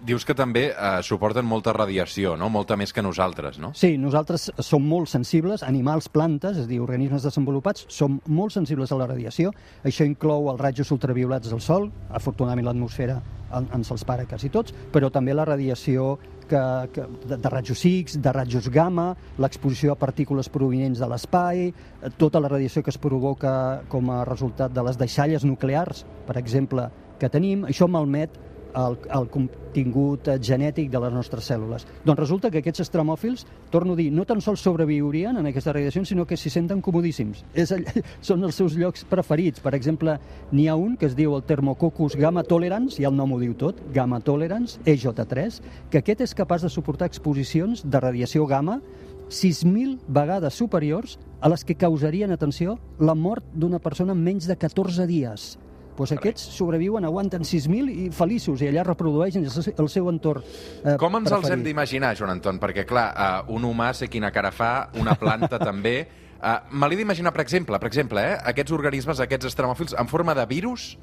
Dius 0.04 0.26
que 0.28 0.34
també 0.36 0.66
eh, 0.74 0.88
suporten 1.02 1.46
molta 1.48 1.72
radiació, 1.72 2.34
no? 2.36 2.50
Molta 2.52 2.76
més 2.76 2.92
que 2.92 3.00
nosaltres, 3.00 3.56
no? 3.58 3.70
Sí, 3.72 3.94
nosaltres 3.96 4.50
som 4.60 4.84
molt 4.84 5.08
sensibles, 5.08 5.62
animals, 5.64 6.10
plantes, 6.12 6.58
és 6.58 6.66
a 6.66 6.68
dir, 6.68 6.82
organismes 6.84 7.24
desenvolupats, 7.24 7.86
som 7.88 8.18
molt 8.26 8.52
sensibles 8.52 8.92
a 8.92 8.98
la 9.00 9.06
radiació. 9.08 9.54
Això 9.88 10.04
inclou 10.04 10.50
els 10.52 10.60
rajos 10.60 10.92
ultraviolats 10.92 11.48
del 11.48 11.62
Sol, 11.64 11.88
afortunadament 12.12 12.66
l'atmosfera 12.68 13.22
en- 13.56 13.70
ens 13.72 13.90
els 13.90 14.04
para 14.04 14.26
quasi 14.28 14.50
tots, 14.52 14.74
però 14.92 15.08
també 15.10 15.32
la 15.32 15.46
radiació 15.48 16.18
que, 16.46 16.60
que, 16.92 17.06
de, 17.26 17.38
de 17.40 17.48
rajos 17.48 17.80
X, 17.88 18.20
de 18.20 18.32
rajos 18.36 18.68
gamma, 18.68 19.16
l'exposició 19.38 19.92
a 19.92 19.98
partícules 19.98 20.50
provinents 20.52 21.00
de 21.00 21.08
l'espai, 21.08 21.70
eh, 21.72 22.10
tota 22.18 22.38
la 22.38 22.52
radiació 22.52 22.82
que 22.84 22.92
es 22.92 22.98
provoca 23.00 23.80
com 23.88 24.10
a 24.12 24.26
resultat 24.28 24.76
de 24.76 24.84
les 24.84 25.00
deixalles 25.00 25.42
nuclears, 25.48 26.04
per 26.28 26.36
exemple, 26.36 26.90
que 27.20 27.30
tenim, 27.32 27.64
això 27.68 27.88
malmet 27.88 28.36
el, 28.76 28.96
el 29.16 29.28
contingut 29.32 30.28
eh, 30.28 30.36
genètic 30.42 30.90
de 30.92 31.00
les 31.00 31.14
nostres 31.14 31.48
cèl·lules. 31.48 31.86
Doncs 32.04 32.20
resulta 32.20 32.50
que 32.52 32.60
aquests 32.60 32.84
extremòfils, 32.84 33.46
torno 33.72 33.96
a 33.96 33.98
dir, 33.98 34.10
no 34.12 34.26
tan 34.28 34.42
sols 34.44 34.62
sobreviurien 34.64 35.40
en 35.40 35.48
aquestes 35.48 35.74
radiacions, 35.74 36.12
sinó 36.12 36.26
que 36.28 36.36
s'hi 36.36 36.52
senten 36.52 36.82
comodíssims. 36.84 37.42
És 37.56 37.72
allà, 37.74 37.94
són 38.28 38.44
els 38.46 38.58
seus 38.60 38.76
llocs 38.78 39.06
preferits. 39.08 39.64
Per 39.64 39.74
exemple, 39.78 40.18
n'hi 40.52 40.68
ha 40.68 40.76
un 40.76 40.96
que 41.00 41.08
es 41.10 41.16
diu 41.18 41.34
el 41.36 41.44
Thermococcus 41.48 42.18
gamma 42.20 42.44
tolerans, 42.46 43.00
i 43.00 43.08
el 43.08 43.16
nom 43.16 43.32
ho 43.32 43.40
diu 43.42 43.56
tot, 43.58 43.80
gamma 43.96 44.20
tolerans, 44.20 44.78
EJ3, 44.84 45.60
que 45.90 46.04
aquest 46.04 46.26
és 46.28 46.36
capaç 46.36 46.66
de 46.66 46.72
suportar 46.72 47.08
exposicions 47.10 47.84
de 47.86 48.02
radiació 48.02 48.46
gamma 48.46 48.80
6.000 49.26 50.04
vegades 50.06 50.54
superiors 50.54 51.16
a 51.42 51.48
les 51.50 51.64
que 51.66 51.74
causarien, 51.74 52.30
atenció, 52.30 52.76
la 53.00 53.16
mort 53.18 53.44
d'una 53.54 53.80
persona 53.82 54.14
en 54.14 54.22
menys 54.22 54.46
de 54.46 54.54
14 54.54 55.06
dies. 55.10 55.56
Doncs 55.96 56.12
aquests 56.12 56.42
sobreviuen, 56.56 57.04
aguanten 57.08 57.42
6.000 57.42 57.88
i 57.90 58.10
feliços, 58.12 58.60
i 58.62 58.68
allà 58.68 58.84
reprodueixen 58.84 59.44
el 59.46 59.88
seu- 59.88 60.08
entorn 60.10 60.42
eh, 60.84 60.96
Com 61.00 61.16
ens 61.16 61.30
els 61.32 61.36
hem 61.38 61.40
preferit. 61.42 61.64
d'imaginar, 61.64 62.14
Joan 62.16 62.30
Anton? 62.36 62.60
Perquè, 62.60 62.84
clar, 62.86 63.06
uh, 63.48 63.52
un 63.56 63.64
humà 63.64 63.92
sé 63.94 64.08
quina 64.08 64.30
cara 64.30 64.50
fa, 64.52 64.90
una 65.00 65.14
planta 65.16 65.58
també. 65.70 66.06
Uh, 66.36 66.58
me 66.76 66.88
l'he 66.88 66.96
d'imaginar, 67.00 67.32
per 67.32 67.40
exemple, 67.40 67.78
per 67.80 67.88
exemple, 67.88 68.20
eh, 68.20 68.36
aquests 68.52 68.72
organismes, 68.76 69.20
aquests 69.20 69.46
extremòfils, 69.46 69.96
en 69.98 70.06
forma 70.06 70.34
de 70.36 70.44
virus? 70.46 70.96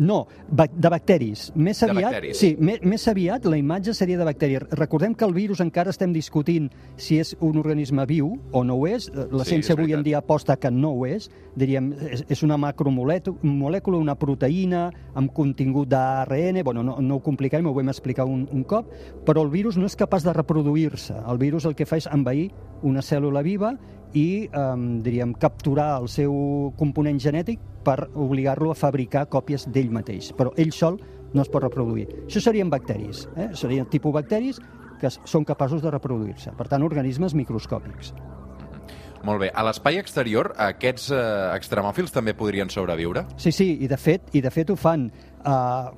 No, 0.00 0.26
de 0.50 0.88
bacteris. 0.88 1.50
Més 1.54 1.78
De 1.84 1.90
aviat, 1.90 2.10
bacteris. 2.10 2.38
Sí, 2.40 2.54
me- 2.58 2.78
més 2.82 3.06
aviat 3.10 3.44
la 3.44 3.58
imatge 3.60 3.92
seria 3.94 4.16
de 4.16 4.24
bacteris. 4.24 4.62
Recordem 4.70 5.14
que 5.14 5.26
el 5.26 5.34
virus 5.36 5.60
encara 5.60 5.90
estem 5.92 6.12
discutint 6.14 6.70
si 6.96 7.18
és 7.20 7.34
un 7.40 7.58
organisme 7.60 8.06
viu 8.08 8.30
o 8.50 8.64
no 8.64 8.74
ho 8.80 8.86
és. 8.88 9.10
La 9.30 9.44
Sí, 9.44 9.50
ciència 9.54 9.76
avui 9.76 9.92
en 9.92 10.02
dia 10.02 10.18
aposta 10.22 10.56
que 10.56 10.70
no 10.70 10.94
ho 10.96 11.04
és. 11.06 11.28
Diríem, 11.54 11.92
és, 12.10 12.24
és 12.28 12.42
una 12.42 12.56
macromolècula, 12.56 13.98
una 13.98 14.16
proteïna 14.18 14.90
amb 15.14 15.32
contingut 15.32 15.88
d'ARN. 15.90 16.62
Bueno, 16.64 16.82
no, 16.82 16.96
no 17.00 17.16
ho 17.16 17.20
complicarem, 17.22 17.66
ho 17.66 17.74
vam 17.74 17.88
explicar 17.92 18.24
un, 18.24 18.48
un 18.50 18.64
cop, 18.64 18.90
però 19.26 19.42
el 19.44 19.50
virus 19.50 19.76
no 19.76 19.86
és 19.86 19.96
capaç 19.96 20.24
de 20.24 20.32
reproduir-se. 20.32 21.14
El 21.28 21.38
virus 21.38 21.66
el 21.66 21.74
que 21.76 21.86
fa 21.86 21.98
és 22.00 22.08
envair 22.10 22.50
una 22.82 23.00
cèl·lula 23.04 23.42
viva 23.44 23.74
i, 24.14 24.48
eh, 24.50 24.74
diríem, 25.04 25.34
capturar 25.34 26.00
el 26.00 26.08
seu 26.08 26.72
component 26.78 27.20
genètic 27.20 27.60
per 27.84 28.10
obligar-lo 28.14 28.70
a 28.70 28.78
fabricar 28.78 29.28
còpies 29.28 29.68
d'ell 29.72 29.90
mateix. 29.90 30.32
Però 30.36 30.52
ell 30.56 30.72
sol 30.72 31.00
no 31.32 31.42
es 31.42 31.48
pot 31.48 31.62
reproduir. 31.62 32.08
Això 32.26 32.42
serien 32.42 32.70
bacteris, 32.70 33.28
eh? 33.36 33.50
serien 33.54 33.86
tipus 33.86 34.12
bacteris 34.12 34.60
que 35.00 35.10
són 35.10 35.46
capaços 35.48 35.82
de 35.82 35.90
reproduir-se. 35.90 36.52
Per 36.58 36.68
tant, 36.68 36.82
organismes 36.84 37.34
microscòpics. 37.34 38.12
Molt 39.24 39.42
bé. 39.42 39.50
A 39.52 39.64
l'espai 39.66 39.98
exterior, 40.00 40.52
aquests 40.56 41.10
eh, 41.12 41.22
extremòfils 41.56 42.12
també 42.12 42.34
podrien 42.36 42.70
sobreviure? 42.72 43.26
Sí, 43.36 43.52
sí, 43.52 43.74
i 43.84 43.88
de 43.88 43.98
fet, 44.00 44.30
i 44.36 44.40
de 44.40 44.52
fet 44.52 44.72
ho 44.72 44.76
fan 44.80 45.10
eh, 45.10 45.90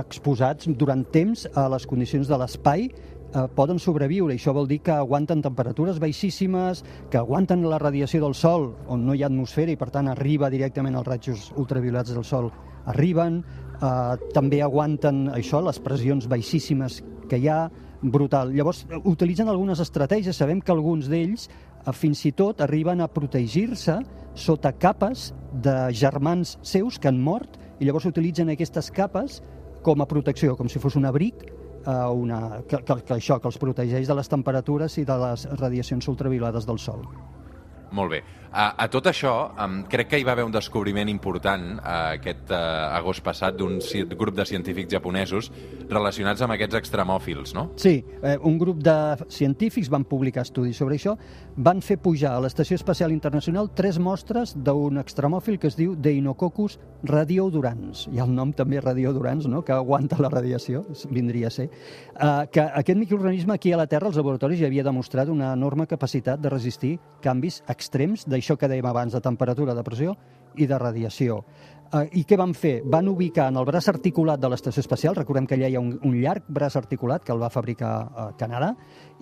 exposats 0.00 0.68
durant 0.80 1.04
temps 1.12 1.46
a 1.54 1.66
les 1.72 1.86
condicions 1.88 2.28
de 2.28 2.38
l'espai 2.40 2.88
eh, 3.34 3.46
poden 3.54 3.78
sobreviure. 3.78 4.34
Això 4.34 4.54
vol 4.56 4.68
dir 4.68 4.80
que 4.84 4.94
aguanten 4.94 5.42
temperatures 5.42 6.00
baixíssimes, 6.02 6.84
que 7.10 7.20
aguanten 7.20 7.66
la 7.68 7.78
radiació 7.78 8.22
del 8.24 8.34
Sol, 8.34 8.70
on 8.88 9.06
no 9.06 9.14
hi 9.14 9.22
ha 9.22 9.30
atmosfera 9.30 9.72
i 9.72 9.78
per 9.80 9.90
tant 9.94 10.10
arriba 10.10 10.50
directament 10.50 10.96
als 10.96 11.08
rajos 11.08 11.50
ultraviolats 11.56 12.14
del 12.14 12.24
Sol, 12.24 12.50
arriben, 12.90 13.42
eh, 13.80 14.16
també 14.34 14.62
aguanten 14.62 15.28
això, 15.34 15.62
les 15.64 15.80
pressions 15.80 16.28
baixíssimes 16.28 17.02
que 17.28 17.38
hi 17.38 17.48
ha, 17.48 17.68
brutal. 18.02 18.54
Llavors, 18.56 18.86
utilitzen 19.04 19.48
algunes 19.48 19.80
estratègies, 19.80 20.36
sabem 20.36 20.62
que 20.64 20.72
alguns 20.72 21.10
d'ells 21.12 21.48
eh, 21.50 21.92
fins 21.92 22.24
i 22.24 22.32
tot 22.32 22.62
arriben 22.64 23.00
a 23.00 23.10
protegir-se 23.12 23.98
sota 24.34 24.72
capes 24.72 25.34
de 25.52 25.76
germans 25.92 26.56
seus 26.62 26.98
que 26.98 27.10
han 27.10 27.20
mort 27.20 27.58
i 27.80 27.84
llavors 27.84 28.06
utilitzen 28.06 28.48
aquestes 28.48 28.90
capes 28.94 29.40
com 29.82 30.00
a 30.00 30.08
protecció, 30.08 30.56
com 30.56 30.68
si 30.68 30.80
fos 30.80 30.96
un 30.96 31.08
abric 31.08 31.59
una, 31.86 32.62
que, 32.68 32.82
que, 32.84 32.96
que 33.06 33.14
això, 33.14 33.40
que 33.40 33.48
els 33.48 33.58
protegeix 33.58 34.08
de 34.08 34.14
les 34.14 34.28
temperatures 34.28 34.98
i 34.98 35.04
de 35.04 35.18
les 35.24 35.46
radiacions 35.60 36.08
ultraviolades 36.08 36.66
del 36.66 36.78
Sol. 36.78 37.04
Molt 37.92 38.10
bé. 38.10 38.22
A, 38.50 38.72
a 38.82 38.88
tot 38.90 39.06
això, 39.06 39.32
um, 39.62 39.76
crec 39.86 40.08
que 40.10 40.18
hi 40.18 40.24
va 40.26 40.32
haver 40.34 40.42
un 40.42 40.50
descobriment 40.50 41.06
important 41.08 41.76
uh, 41.76 42.16
aquest 42.16 42.50
uh, 42.50 42.90
agost 42.98 43.22
passat 43.22 43.54
d'un 43.54 43.78
grup 44.18 44.34
de 44.34 44.46
científics 44.48 44.90
japonesos 44.90 45.52
relacionats 45.86 46.42
amb 46.42 46.56
aquests 46.56 46.80
extremòfils, 46.80 47.54
no? 47.54 47.68
Sí, 47.78 48.00
eh, 48.22 48.36
un 48.42 48.58
grup 48.58 48.80
de 48.82 48.94
científics 49.30 49.90
van 49.90 50.02
publicar 50.02 50.42
estudis 50.42 50.80
sobre 50.82 50.98
això, 50.98 51.14
van 51.56 51.78
fer 51.82 52.00
pujar 52.02 52.32
a 52.34 52.40
l'Estació 52.42 52.74
Espacial 52.78 53.14
Internacional 53.14 53.70
tres 53.74 54.00
mostres 54.02 54.56
d'un 54.56 54.98
extremòfil 54.98 55.58
que 55.62 55.70
es 55.70 55.78
diu 55.78 55.94
Deinococcus 55.94 56.80
radiodurans. 57.06 58.08
I 58.10 58.18
el 58.22 58.34
nom 58.34 58.50
també 58.56 58.82
radiodurans, 58.82 59.46
no?, 59.46 59.62
que 59.62 59.74
aguanta 59.74 60.18
la 60.18 60.30
radiació, 60.32 60.82
vindria 61.10 61.50
a 61.50 61.54
ser. 61.54 61.68
Eh, 61.70 62.50
que 62.50 62.66
aquest 62.66 62.98
microorganisme 62.98 63.54
aquí 63.54 63.70
a 63.70 63.78
la 63.78 63.86
Terra, 63.86 64.10
als 64.10 64.18
laboratoris, 64.18 64.58
ja 64.58 64.66
havia 64.66 64.86
demostrat 64.86 65.30
una 65.30 65.52
enorme 65.54 65.86
capacitat 65.86 66.42
de 66.42 66.50
resistir 66.50 66.96
canvis 67.22 67.62
extrems 67.80 68.28
d'això 68.28 68.58
que 68.60 68.68
dèiem 68.68 68.86
abans, 68.86 69.16
de 69.16 69.24
temperatura, 69.24 69.74
de 69.74 69.84
pressió 69.86 70.14
i 70.60 70.68
de 70.68 70.78
radiació. 70.78 71.40
Uh, 71.90 72.04
I 72.14 72.22
què 72.22 72.36
van 72.38 72.52
fer? 72.54 72.76
Van 72.86 73.08
ubicar 73.10 73.48
en 73.50 73.58
el 73.58 73.66
braç 73.66 73.88
articulat 73.90 74.38
de 74.38 74.46
l'estació 74.52 74.84
espacial, 74.84 75.16
recordem 75.18 75.48
que 75.50 75.56
allà 75.56 75.72
hi 75.72 75.74
ha 75.74 75.82
un, 75.82 75.96
un 76.06 76.14
llarg 76.22 76.46
braç 76.46 76.76
articulat 76.78 77.24
que 77.26 77.34
el 77.34 77.42
va 77.42 77.50
fabricar 77.50 77.94
a 78.14 78.26
Canadà, 78.38 78.76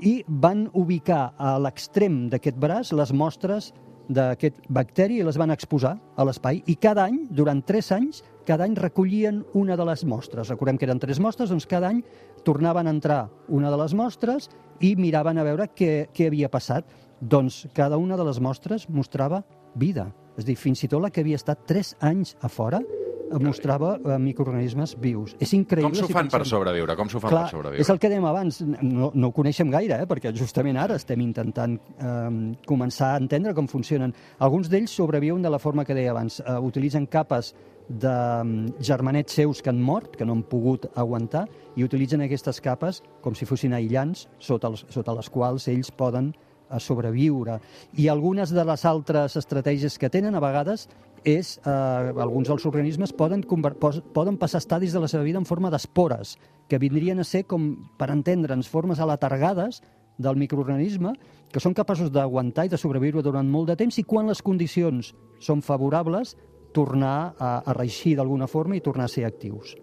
i 0.04 0.18
van 0.28 0.66
ubicar 0.76 1.30
a 1.40 1.54
l'extrem 1.64 2.26
d'aquest 2.28 2.58
braç 2.60 2.92
les 2.92 3.14
mostres 3.16 3.72
d'aquest 4.08 4.62
bacteri 4.72 5.18
i 5.20 5.24
les 5.24 5.36
van 5.40 5.52
exposar 5.52 5.94
a 6.16 6.24
l'espai 6.24 6.62
i 6.66 6.76
cada 6.80 7.04
any, 7.08 7.22
durant 7.30 7.60
tres 7.64 7.90
anys, 7.92 8.22
cada 8.48 8.64
any 8.64 8.76
recollien 8.76 9.42
una 9.56 9.76
de 9.76 9.84
les 9.84 10.04
mostres. 10.08 10.48
Recordem 10.48 10.80
que 10.80 10.88
eren 10.88 11.00
tres 11.00 11.20
mostres, 11.20 11.52
doncs 11.52 11.68
cada 11.68 11.90
any 11.92 12.00
tornaven 12.44 12.88
a 12.88 12.94
entrar 12.96 13.20
una 13.48 13.72
de 13.72 13.80
les 13.80 13.94
mostres 13.96 14.48
i 14.80 14.94
miraven 14.96 15.38
a 15.38 15.44
veure 15.44 15.68
què, 15.76 16.08
què 16.14 16.28
havia 16.28 16.48
passat. 16.48 16.88
Doncs 17.20 17.66
cada 17.74 17.96
una 17.98 18.16
de 18.16 18.24
les 18.24 18.38
mostres 18.40 18.88
mostrava 18.88 19.42
vida. 19.74 20.08
És 20.38 20.46
dir, 20.46 20.54
fins 20.56 20.84
i 20.84 20.88
tot 20.88 21.02
la 21.02 21.10
que 21.10 21.20
havia 21.24 21.36
estat 21.38 21.64
3 21.66 21.96
anys 22.06 22.36
a 22.40 22.48
fora 22.48 22.78
eh, 22.78 23.38
mostrava 23.42 23.96
eh, 23.98 24.18
microorganismes 24.22 24.94
vius. 25.02 25.34
És 25.42 25.50
increïble. 25.56 25.90
Com 25.90 25.98
s'ho 25.98 26.06
si 26.06 26.14
fan 26.14 26.28
per 26.30 26.38
pensem- 26.44 26.52
sobreviure? 26.54 26.94
Com 26.96 27.10
s'ho 27.10 27.18
fan 27.20 27.32
Clar, 27.34 27.42
per 27.48 27.50
sobreviure? 27.56 27.82
és 27.82 27.90
el 27.90 27.98
que 27.98 28.08
dèiem 28.12 28.24
abans, 28.28 28.60
no, 28.62 29.10
no 29.14 29.28
ho 29.28 29.34
coneixem 29.34 29.70
gaire, 29.74 29.98
eh, 29.98 30.06
perquè 30.06 30.30
justament 30.36 30.78
ara 30.78 30.94
estem 30.94 31.20
intentant 31.26 31.74
eh, 31.98 32.54
començar 32.70 33.16
a 33.16 33.18
entendre 33.18 33.52
com 33.54 33.66
funcionen. 33.66 34.14
Alguns 34.38 34.70
d'ells 34.70 34.94
sobreviuen 34.94 35.42
de 35.42 35.50
la 35.50 35.58
forma 35.58 35.84
que 35.84 35.94
deia 35.98 36.12
abans. 36.14 36.38
Eh, 36.40 36.54
utilitzen 36.62 37.06
capes 37.10 37.52
de 37.88 38.14
mm, 38.44 38.78
germanets 38.84 39.32
seus 39.34 39.60
que 39.62 39.70
han 39.70 39.82
mort, 39.82 40.14
que 40.16 40.24
no 40.24 40.34
han 40.38 40.44
pogut 40.46 40.86
aguantar, 40.94 41.48
i 41.74 41.82
utilitzen 41.82 42.20
aquestes 42.22 42.60
capes 42.62 43.02
com 43.24 43.34
si 43.34 43.44
fossin 43.48 43.74
aïllants 43.74 44.28
sota, 44.38 44.68
els, 44.70 44.86
sota 44.92 45.14
les 45.18 45.28
quals 45.32 45.66
ells 45.72 45.90
poden 45.90 46.30
a 46.70 46.80
sobreviure. 46.80 47.58
I 47.96 48.08
algunes 48.08 48.52
de 48.54 48.64
les 48.64 48.84
altres 48.84 49.36
estratègies 49.36 49.98
que 49.98 50.10
tenen 50.10 50.34
a 50.34 50.42
vegades 50.42 50.88
és, 51.24 51.58
eh, 51.64 51.70
alguns 51.70 52.48
dels 52.48 52.66
organismes 52.66 53.12
poden, 53.12 53.42
poden 53.42 54.36
passar 54.38 54.58
estadis 54.58 54.92
de 54.92 55.00
la 55.00 55.08
seva 55.08 55.24
vida 55.24 55.38
en 55.38 55.46
forma 55.46 55.70
d'espores, 55.70 56.38
que 56.68 56.78
vindrien 56.78 57.18
a 57.18 57.24
ser, 57.24 57.46
com 57.46 57.88
per 57.98 58.10
entendre'ns, 58.10 58.68
formes 58.68 59.00
alatargades 59.00 59.82
del 60.18 60.36
microorganisme 60.36 61.14
que 61.52 61.60
són 61.60 61.74
capaços 61.74 62.12
d'aguantar 62.12 62.66
i 62.66 62.68
de 62.68 62.76
sobreviure 62.76 63.22
durant 63.22 63.48
molt 63.48 63.70
de 63.70 63.76
temps 63.76 63.98
i 63.98 64.04
quan 64.04 64.28
les 64.28 64.42
condicions 64.42 65.14
són 65.40 65.62
favorables 65.62 66.36
tornar 66.74 67.34
a, 67.38 67.62
a 67.64 67.72
reixir 67.72 68.16
d'alguna 68.18 68.46
forma 68.46 68.76
i 68.76 68.84
tornar 68.84 69.06
a 69.06 69.12
ser 69.12 69.24
actius. 69.24 69.74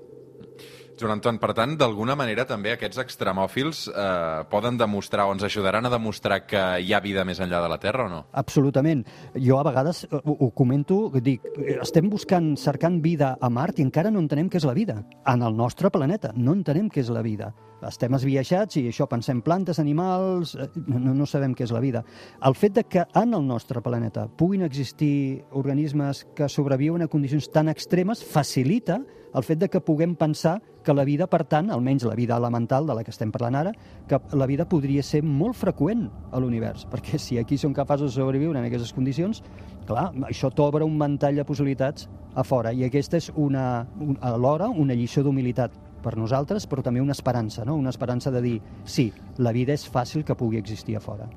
Joan 0.99 1.17
Anton, 1.17 1.37
per 1.41 1.51
tant, 1.55 1.73
d'alguna 1.79 2.15
manera 2.15 2.45
també 2.47 2.71
aquests 2.71 3.01
extremòfils 3.03 3.85
eh, 3.91 4.45
poden 4.51 4.77
demostrar 4.79 5.25
o 5.27 5.33
ens 5.35 5.43
ajudaran 5.43 5.85
a 5.85 5.91
demostrar 5.91 6.41
que 6.47 6.61
hi 6.79 6.93
ha 6.93 7.01
vida 7.03 7.25
més 7.27 7.41
enllà 7.43 7.59
de 7.63 7.71
la 7.71 7.79
Terra 7.83 8.05
o 8.07 8.11
no? 8.11 8.21
Absolutament. 8.31 9.03
Jo 9.35 9.59
a 9.59 9.65
vegades 9.67 10.05
eh, 10.05 10.21
ho, 10.21 10.37
ho 10.39 10.49
comento, 10.55 11.09
dic, 11.19 11.43
estem 11.81 12.07
buscant, 12.09 12.53
cercant 12.59 13.01
vida 13.03 13.35
a 13.41 13.51
Mart 13.51 13.79
i 13.79 13.85
encara 13.85 14.13
no 14.13 14.23
entenem 14.23 14.47
què 14.49 14.61
és 14.61 14.67
la 14.67 14.75
vida. 14.77 15.01
En 15.27 15.43
el 15.43 15.57
nostre 15.57 15.91
planeta 15.91 16.31
no 16.35 16.55
entenem 16.55 16.87
què 16.89 17.03
és 17.03 17.11
la 17.11 17.25
vida. 17.25 17.51
Estem 17.85 18.15
esbiaixats 18.15 18.79
i 18.79 18.85
això 18.89 19.05
pensem 19.11 19.41
plantes, 19.45 19.81
animals, 19.83 20.55
eh, 20.55 20.69
no, 20.87 21.11
no 21.11 21.27
sabem 21.27 21.53
què 21.57 21.67
és 21.67 21.75
la 21.75 21.83
vida. 21.83 22.05
El 22.47 22.55
fet 22.55 22.79
de 22.79 22.85
que 22.87 23.03
en 23.19 23.35
el 23.35 23.43
nostre 23.45 23.83
planeta 23.83 24.29
puguin 24.39 24.63
existir 24.63 25.43
organismes 25.51 26.23
que 26.37 26.49
sobreviuen 26.49 27.03
a 27.03 27.11
condicions 27.11 27.51
tan 27.51 27.69
extremes 27.69 28.23
facilita 28.23 29.01
el 29.35 29.43
fet 29.43 29.59
de 29.59 29.69
que 29.69 29.83
puguem 29.83 30.15
pensar 30.15 30.61
que 30.85 30.93
la 30.93 31.03
vida, 31.03 31.27
per 31.27 31.43
tant, 31.49 31.71
almenys 31.73 32.05
la 32.07 32.15
vida 32.15 32.37
elemental 32.37 32.87
de 32.87 32.95
la 32.95 33.03
que 33.03 33.11
estem 33.11 33.31
parlant 33.33 33.57
ara, 33.59 33.73
que 34.07 34.19
la 34.37 34.47
vida 34.47 34.67
podria 34.69 35.03
ser 35.03 35.23
molt 35.25 35.57
freqüent 35.59 36.05
a 36.31 36.39
l'univers, 36.39 36.85
perquè 36.91 37.19
si 37.19 37.39
aquí 37.41 37.57
som 37.57 37.73
capaços 37.73 38.13
de 38.13 38.21
sobreviure 38.21 38.59
en 38.59 38.67
aquestes 38.69 38.93
condicions, 38.95 39.43
clar, 39.89 40.11
això 40.29 40.51
t'obre 40.53 40.85
un 40.87 40.95
ventall 41.01 41.41
de 41.41 41.47
possibilitats 41.47 42.07
a 42.35 42.45
fora, 42.47 42.71
i 42.71 42.85
aquesta 42.87 43.19
és 43.19 43.31
una, 43.35 43.85
un, 43.99 44.15
alhora 44.21 44.69
una 44.69 44.95
lliçó 44.95 45.25
d'humilitat 45.25 45.75
per 46.05 46.15
nosaltres, 46.21 46.67
però 46.69 46.83
també 46.85 47.01
una 47.01 47.15
esperança, 47.17 47.65
no? 47.65 47.75
una 47.75 47.89
esperança 47.89 48.31
de 48.31 48.41
dir, 48.41 48.57
sí, 48.85 49.09
la 49.41 49.51
vida 49.51 49.73
és 49.73 49.87
fàcil 49.89 50.23
que 50.23 50.37
pugui 50.37 50.61
existir 50.61 50.95
a 50.99 51.01
fora. 51.01 51.27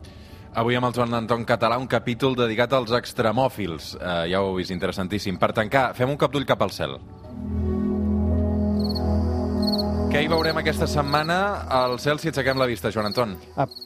Avui 0.58 0.76
amb 0.76 0.88
el 0.88 0.94
Joan 0.96 1.14
Anton 1.14 1.44
Català 1.48 1.76
un 1.78 1.86
capítol 1.86 2.36
dedicat 2.36 2.72
als 2.74 2.92
extremòfils. 2.96 3.94
Eh, 3.94 4.16
ja 4.32 4.42
ho 4.42 4.50
heu 4.50 4.58
vist, 4.58 4.72
interessantíssim. 4.74 5.38
Per 5.38 5.52
tancar, 5.56 5.90
fem 5.94 6.10
un 6.10 6.20
cop 6.20 6.32
d'ull 6.34 6.48
cap 6.48 6.64
al 6.64 6.74
cel. 6.74 6.96
Què 10.08 10.22
hi 10.24 10.28
veurem 10.32 10.56
aquesta 10.56 10.86
setmana 10.88 11.34
al 11.68 11.98
cel 12.00 12.16
si 12.16 12.30
aixequem 12.30 12.56
la 12.56 12.64
vista, 12.70 12.88
Joan 12.88 13.10
Anton? 13.10 13.34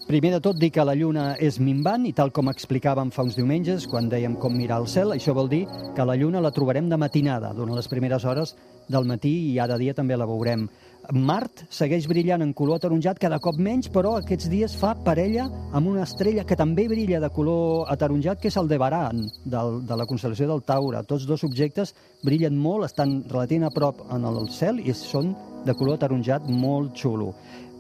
Primer 0.06 0.30
de 0.37 0.38
tot, 0.44 0.54
dir 0.54 0.68
que 0.70 0.85
la 0.87 0.94
lluna 0.94 1.32
és 1.42 1.56
minvant 1.58 2.04
i 2.06 2.12
tal 2.14 2.30
com 2.30 2.46
explicàvem 2.52 3.11
fa 3.11 3.24
uns 3.26 3.35
diumenges, 3.35 3.88
quan 3.90 4.06
dèiem 4.12 4.37
com 4.38 4.54
mirar 4.54 4.78
el 4.85 4.87
cel, 4.87 5.11
això 5.16 5.35
vol 5.35 5.50
dir 5.50 5.64
que 5.96 6.06
la 6.06 6.14
lluna 6.14 6.40
la 6.44 6.52
trobarem 6.54 6.87
de 6.87 7.00
matinada, 7.02 7.50
durant 7.58 7.74
les 7.74 7.90
primeres 7.90 8.22
hores 8.22 8.54
del 8.87 9.11
matí 9.11 9.35
i 9.50 9.58
ara 9.58 9.80
dia 9.82 9.96
també 9.98 10.14
la 10.14 10.30
veurem. 10.30 10.68
Mart 11.11 11.65
segueix 11.75 12.07
brillant 12.07 12.45
en 12.45 12.53
color 12.55 12.79
ataronjat 12.79 13.19
cada 13.19 13.41
cop 13.43 13.59
menys, 13.59 13.88
però 13.91 14.15
aquests 14.19 14.47
dies 14.53 14.77
fa 14.79 14.93
parella 14.95 15.49
amb 15.75 15.91
una 15.91 16.05
estrella 16.07 16.45
que 16.47 16.57
també 16.57 16.87
brilla 16.88 17.19
de 17.21 17.31
color 17.35 17.91
ataronjat, 17.91 18.38
que 18.41 18.49
és 18.53 18.59
el 18.61 18.71
Debaran, 18.71 19.27
del, 19.45 19.81
de 19.88 19.99
la 19.99 20.07
constel·lació 20.07 20.47
del 20.49 20.62
Taure. 20.62 21.03
Tots 21.09 21.27
dos 21.27 21.43
objectes 21.49 21.95
brillen 22.23 22.57
molt, 22.57 22.87
estan 22.87 23.21
relativament 23.29 23.69
a 23.69 23.75
prop 23.75 24.07
en 24.15 24.25
el 24.31 24.47
cel 24.55 24.79
i 24.79 24.95
són 24.95 25.35
de 25.67 25.75
color 25.75 25.99
ataronjat 25.99 26.47
molt 26.49 26.95
xulo. 26.99 27.33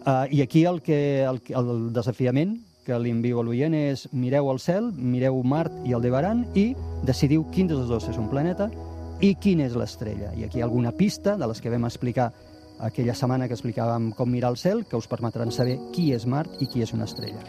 Uh, 0.02 0.26
I 0.34 0.42
aquí 0.42 0.64
el, 0.66 0.82
que, 0.82 1.22
el, 1.22 1.38
el 1.54 1.72
desafiament 1.94 2.58
que 2.82 2.98
li 2.98 3.12
envio 3.14 3.38
a 3.38 3.44
l'oient 3.46 3.74
és 3.78 4.08
mireu 4.10 4.50
el 4.50 4.58
cel, 4.58 4.90
mireu 4.98 5.38
Mart 5.46 5.84
i 5.86 5.94
el 5.94 6.02
Debaran 6.02 6.42
i 6.58 6.72
decidiu 7.06 7.46
quin 7.54 7.70
dels 7.70 7.86
dos 7.86 8.08
és 8.10 8.18
un 8.18 8.26
planeta 8.32 8.66
i 9.22 9.36
quina 9.38 9.68
és 9.68 9.76
l'estrella. 9.78 10.32
I 10.34 10.48
aquí 10.48 10.58
hi 10.58 10.64
ha 10.64 10.66
alguna 10.66 10.90
pista 10.90 11.36
de 11.38 11.46
les 11.46 11.62
que 11.62 11.70
vam 11.70 11.86
explicar 11.86 12.32
aquella 12.82 13.14
setmana 13.14 13.48
que 13.48 13.56
explicàvem 13.56 14.10
com 14.16 14.30
mirar 14.30 14.52
el 14.52 14.58
cel, 14.60 14.84
que 14.84 14.98
us 14.98 15.08
permetran 15.08 15.54
saber 15.54 15.78
qui 15.94 16.10
és 16.12 16.26
Mart 16.26 16.60
i 16.60 16.68
qui 16.68 16.82
és 16.82 16.92
una 16.92 17.06
estrella. 17.08 17.42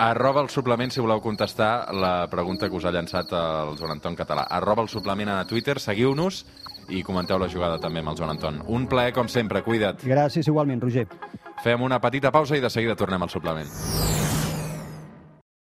Arroba 0.00 0.40
el 0.40 0.48
suplement 0.48 0.88
si 0.88 1.02
voleu 1.04 1.20
contestar 1.20 1.92
la 1.92 2.26
pregunta 2.32 2.70
que 2.70 2.76
us 2.78 2.86
ha 2.88 2.92
llançat 2.94 3.34
el 3.36 3.76
Joan 3.76 3.98
Anton 3.98 4.16
Català. 4.16 4.46
Arroba 4.48 4.86
el 4.86 4.88
suplement 4.88 5.28
a 5.28 5.44
Twitter, 5.44 5.76
seguiu-nos 5.76 6.44
i 6.88 7.04
comenteu 7.04 7.38
la 7.38 7.50
jugada 7.52 7.78
també 7.78 8.00
amb 8.00 8.14
el 8.14 8.18
Joan 8.18 8.32
Anton. 8.36 8.62
Un 8.66 8.88
plaer, 8.88 9.12
com 9.12 9.28
sempre, 9.28 9.62
cuida't. 9.66 10.00
Gràcies 10.08 10.48
igualment, 10.48 10.80
Roger. 10.80 11.06
Fem 11.60 11.84
una 11.84 12.00
petita 12.00 12.32
pausa 12.32 12.56
i 12.56 12.64
de 12.64 12.72
seguida 12.72 12.96
tornem 12.96 13.22
al 13.22 13.30
suplement. 13.30 14.19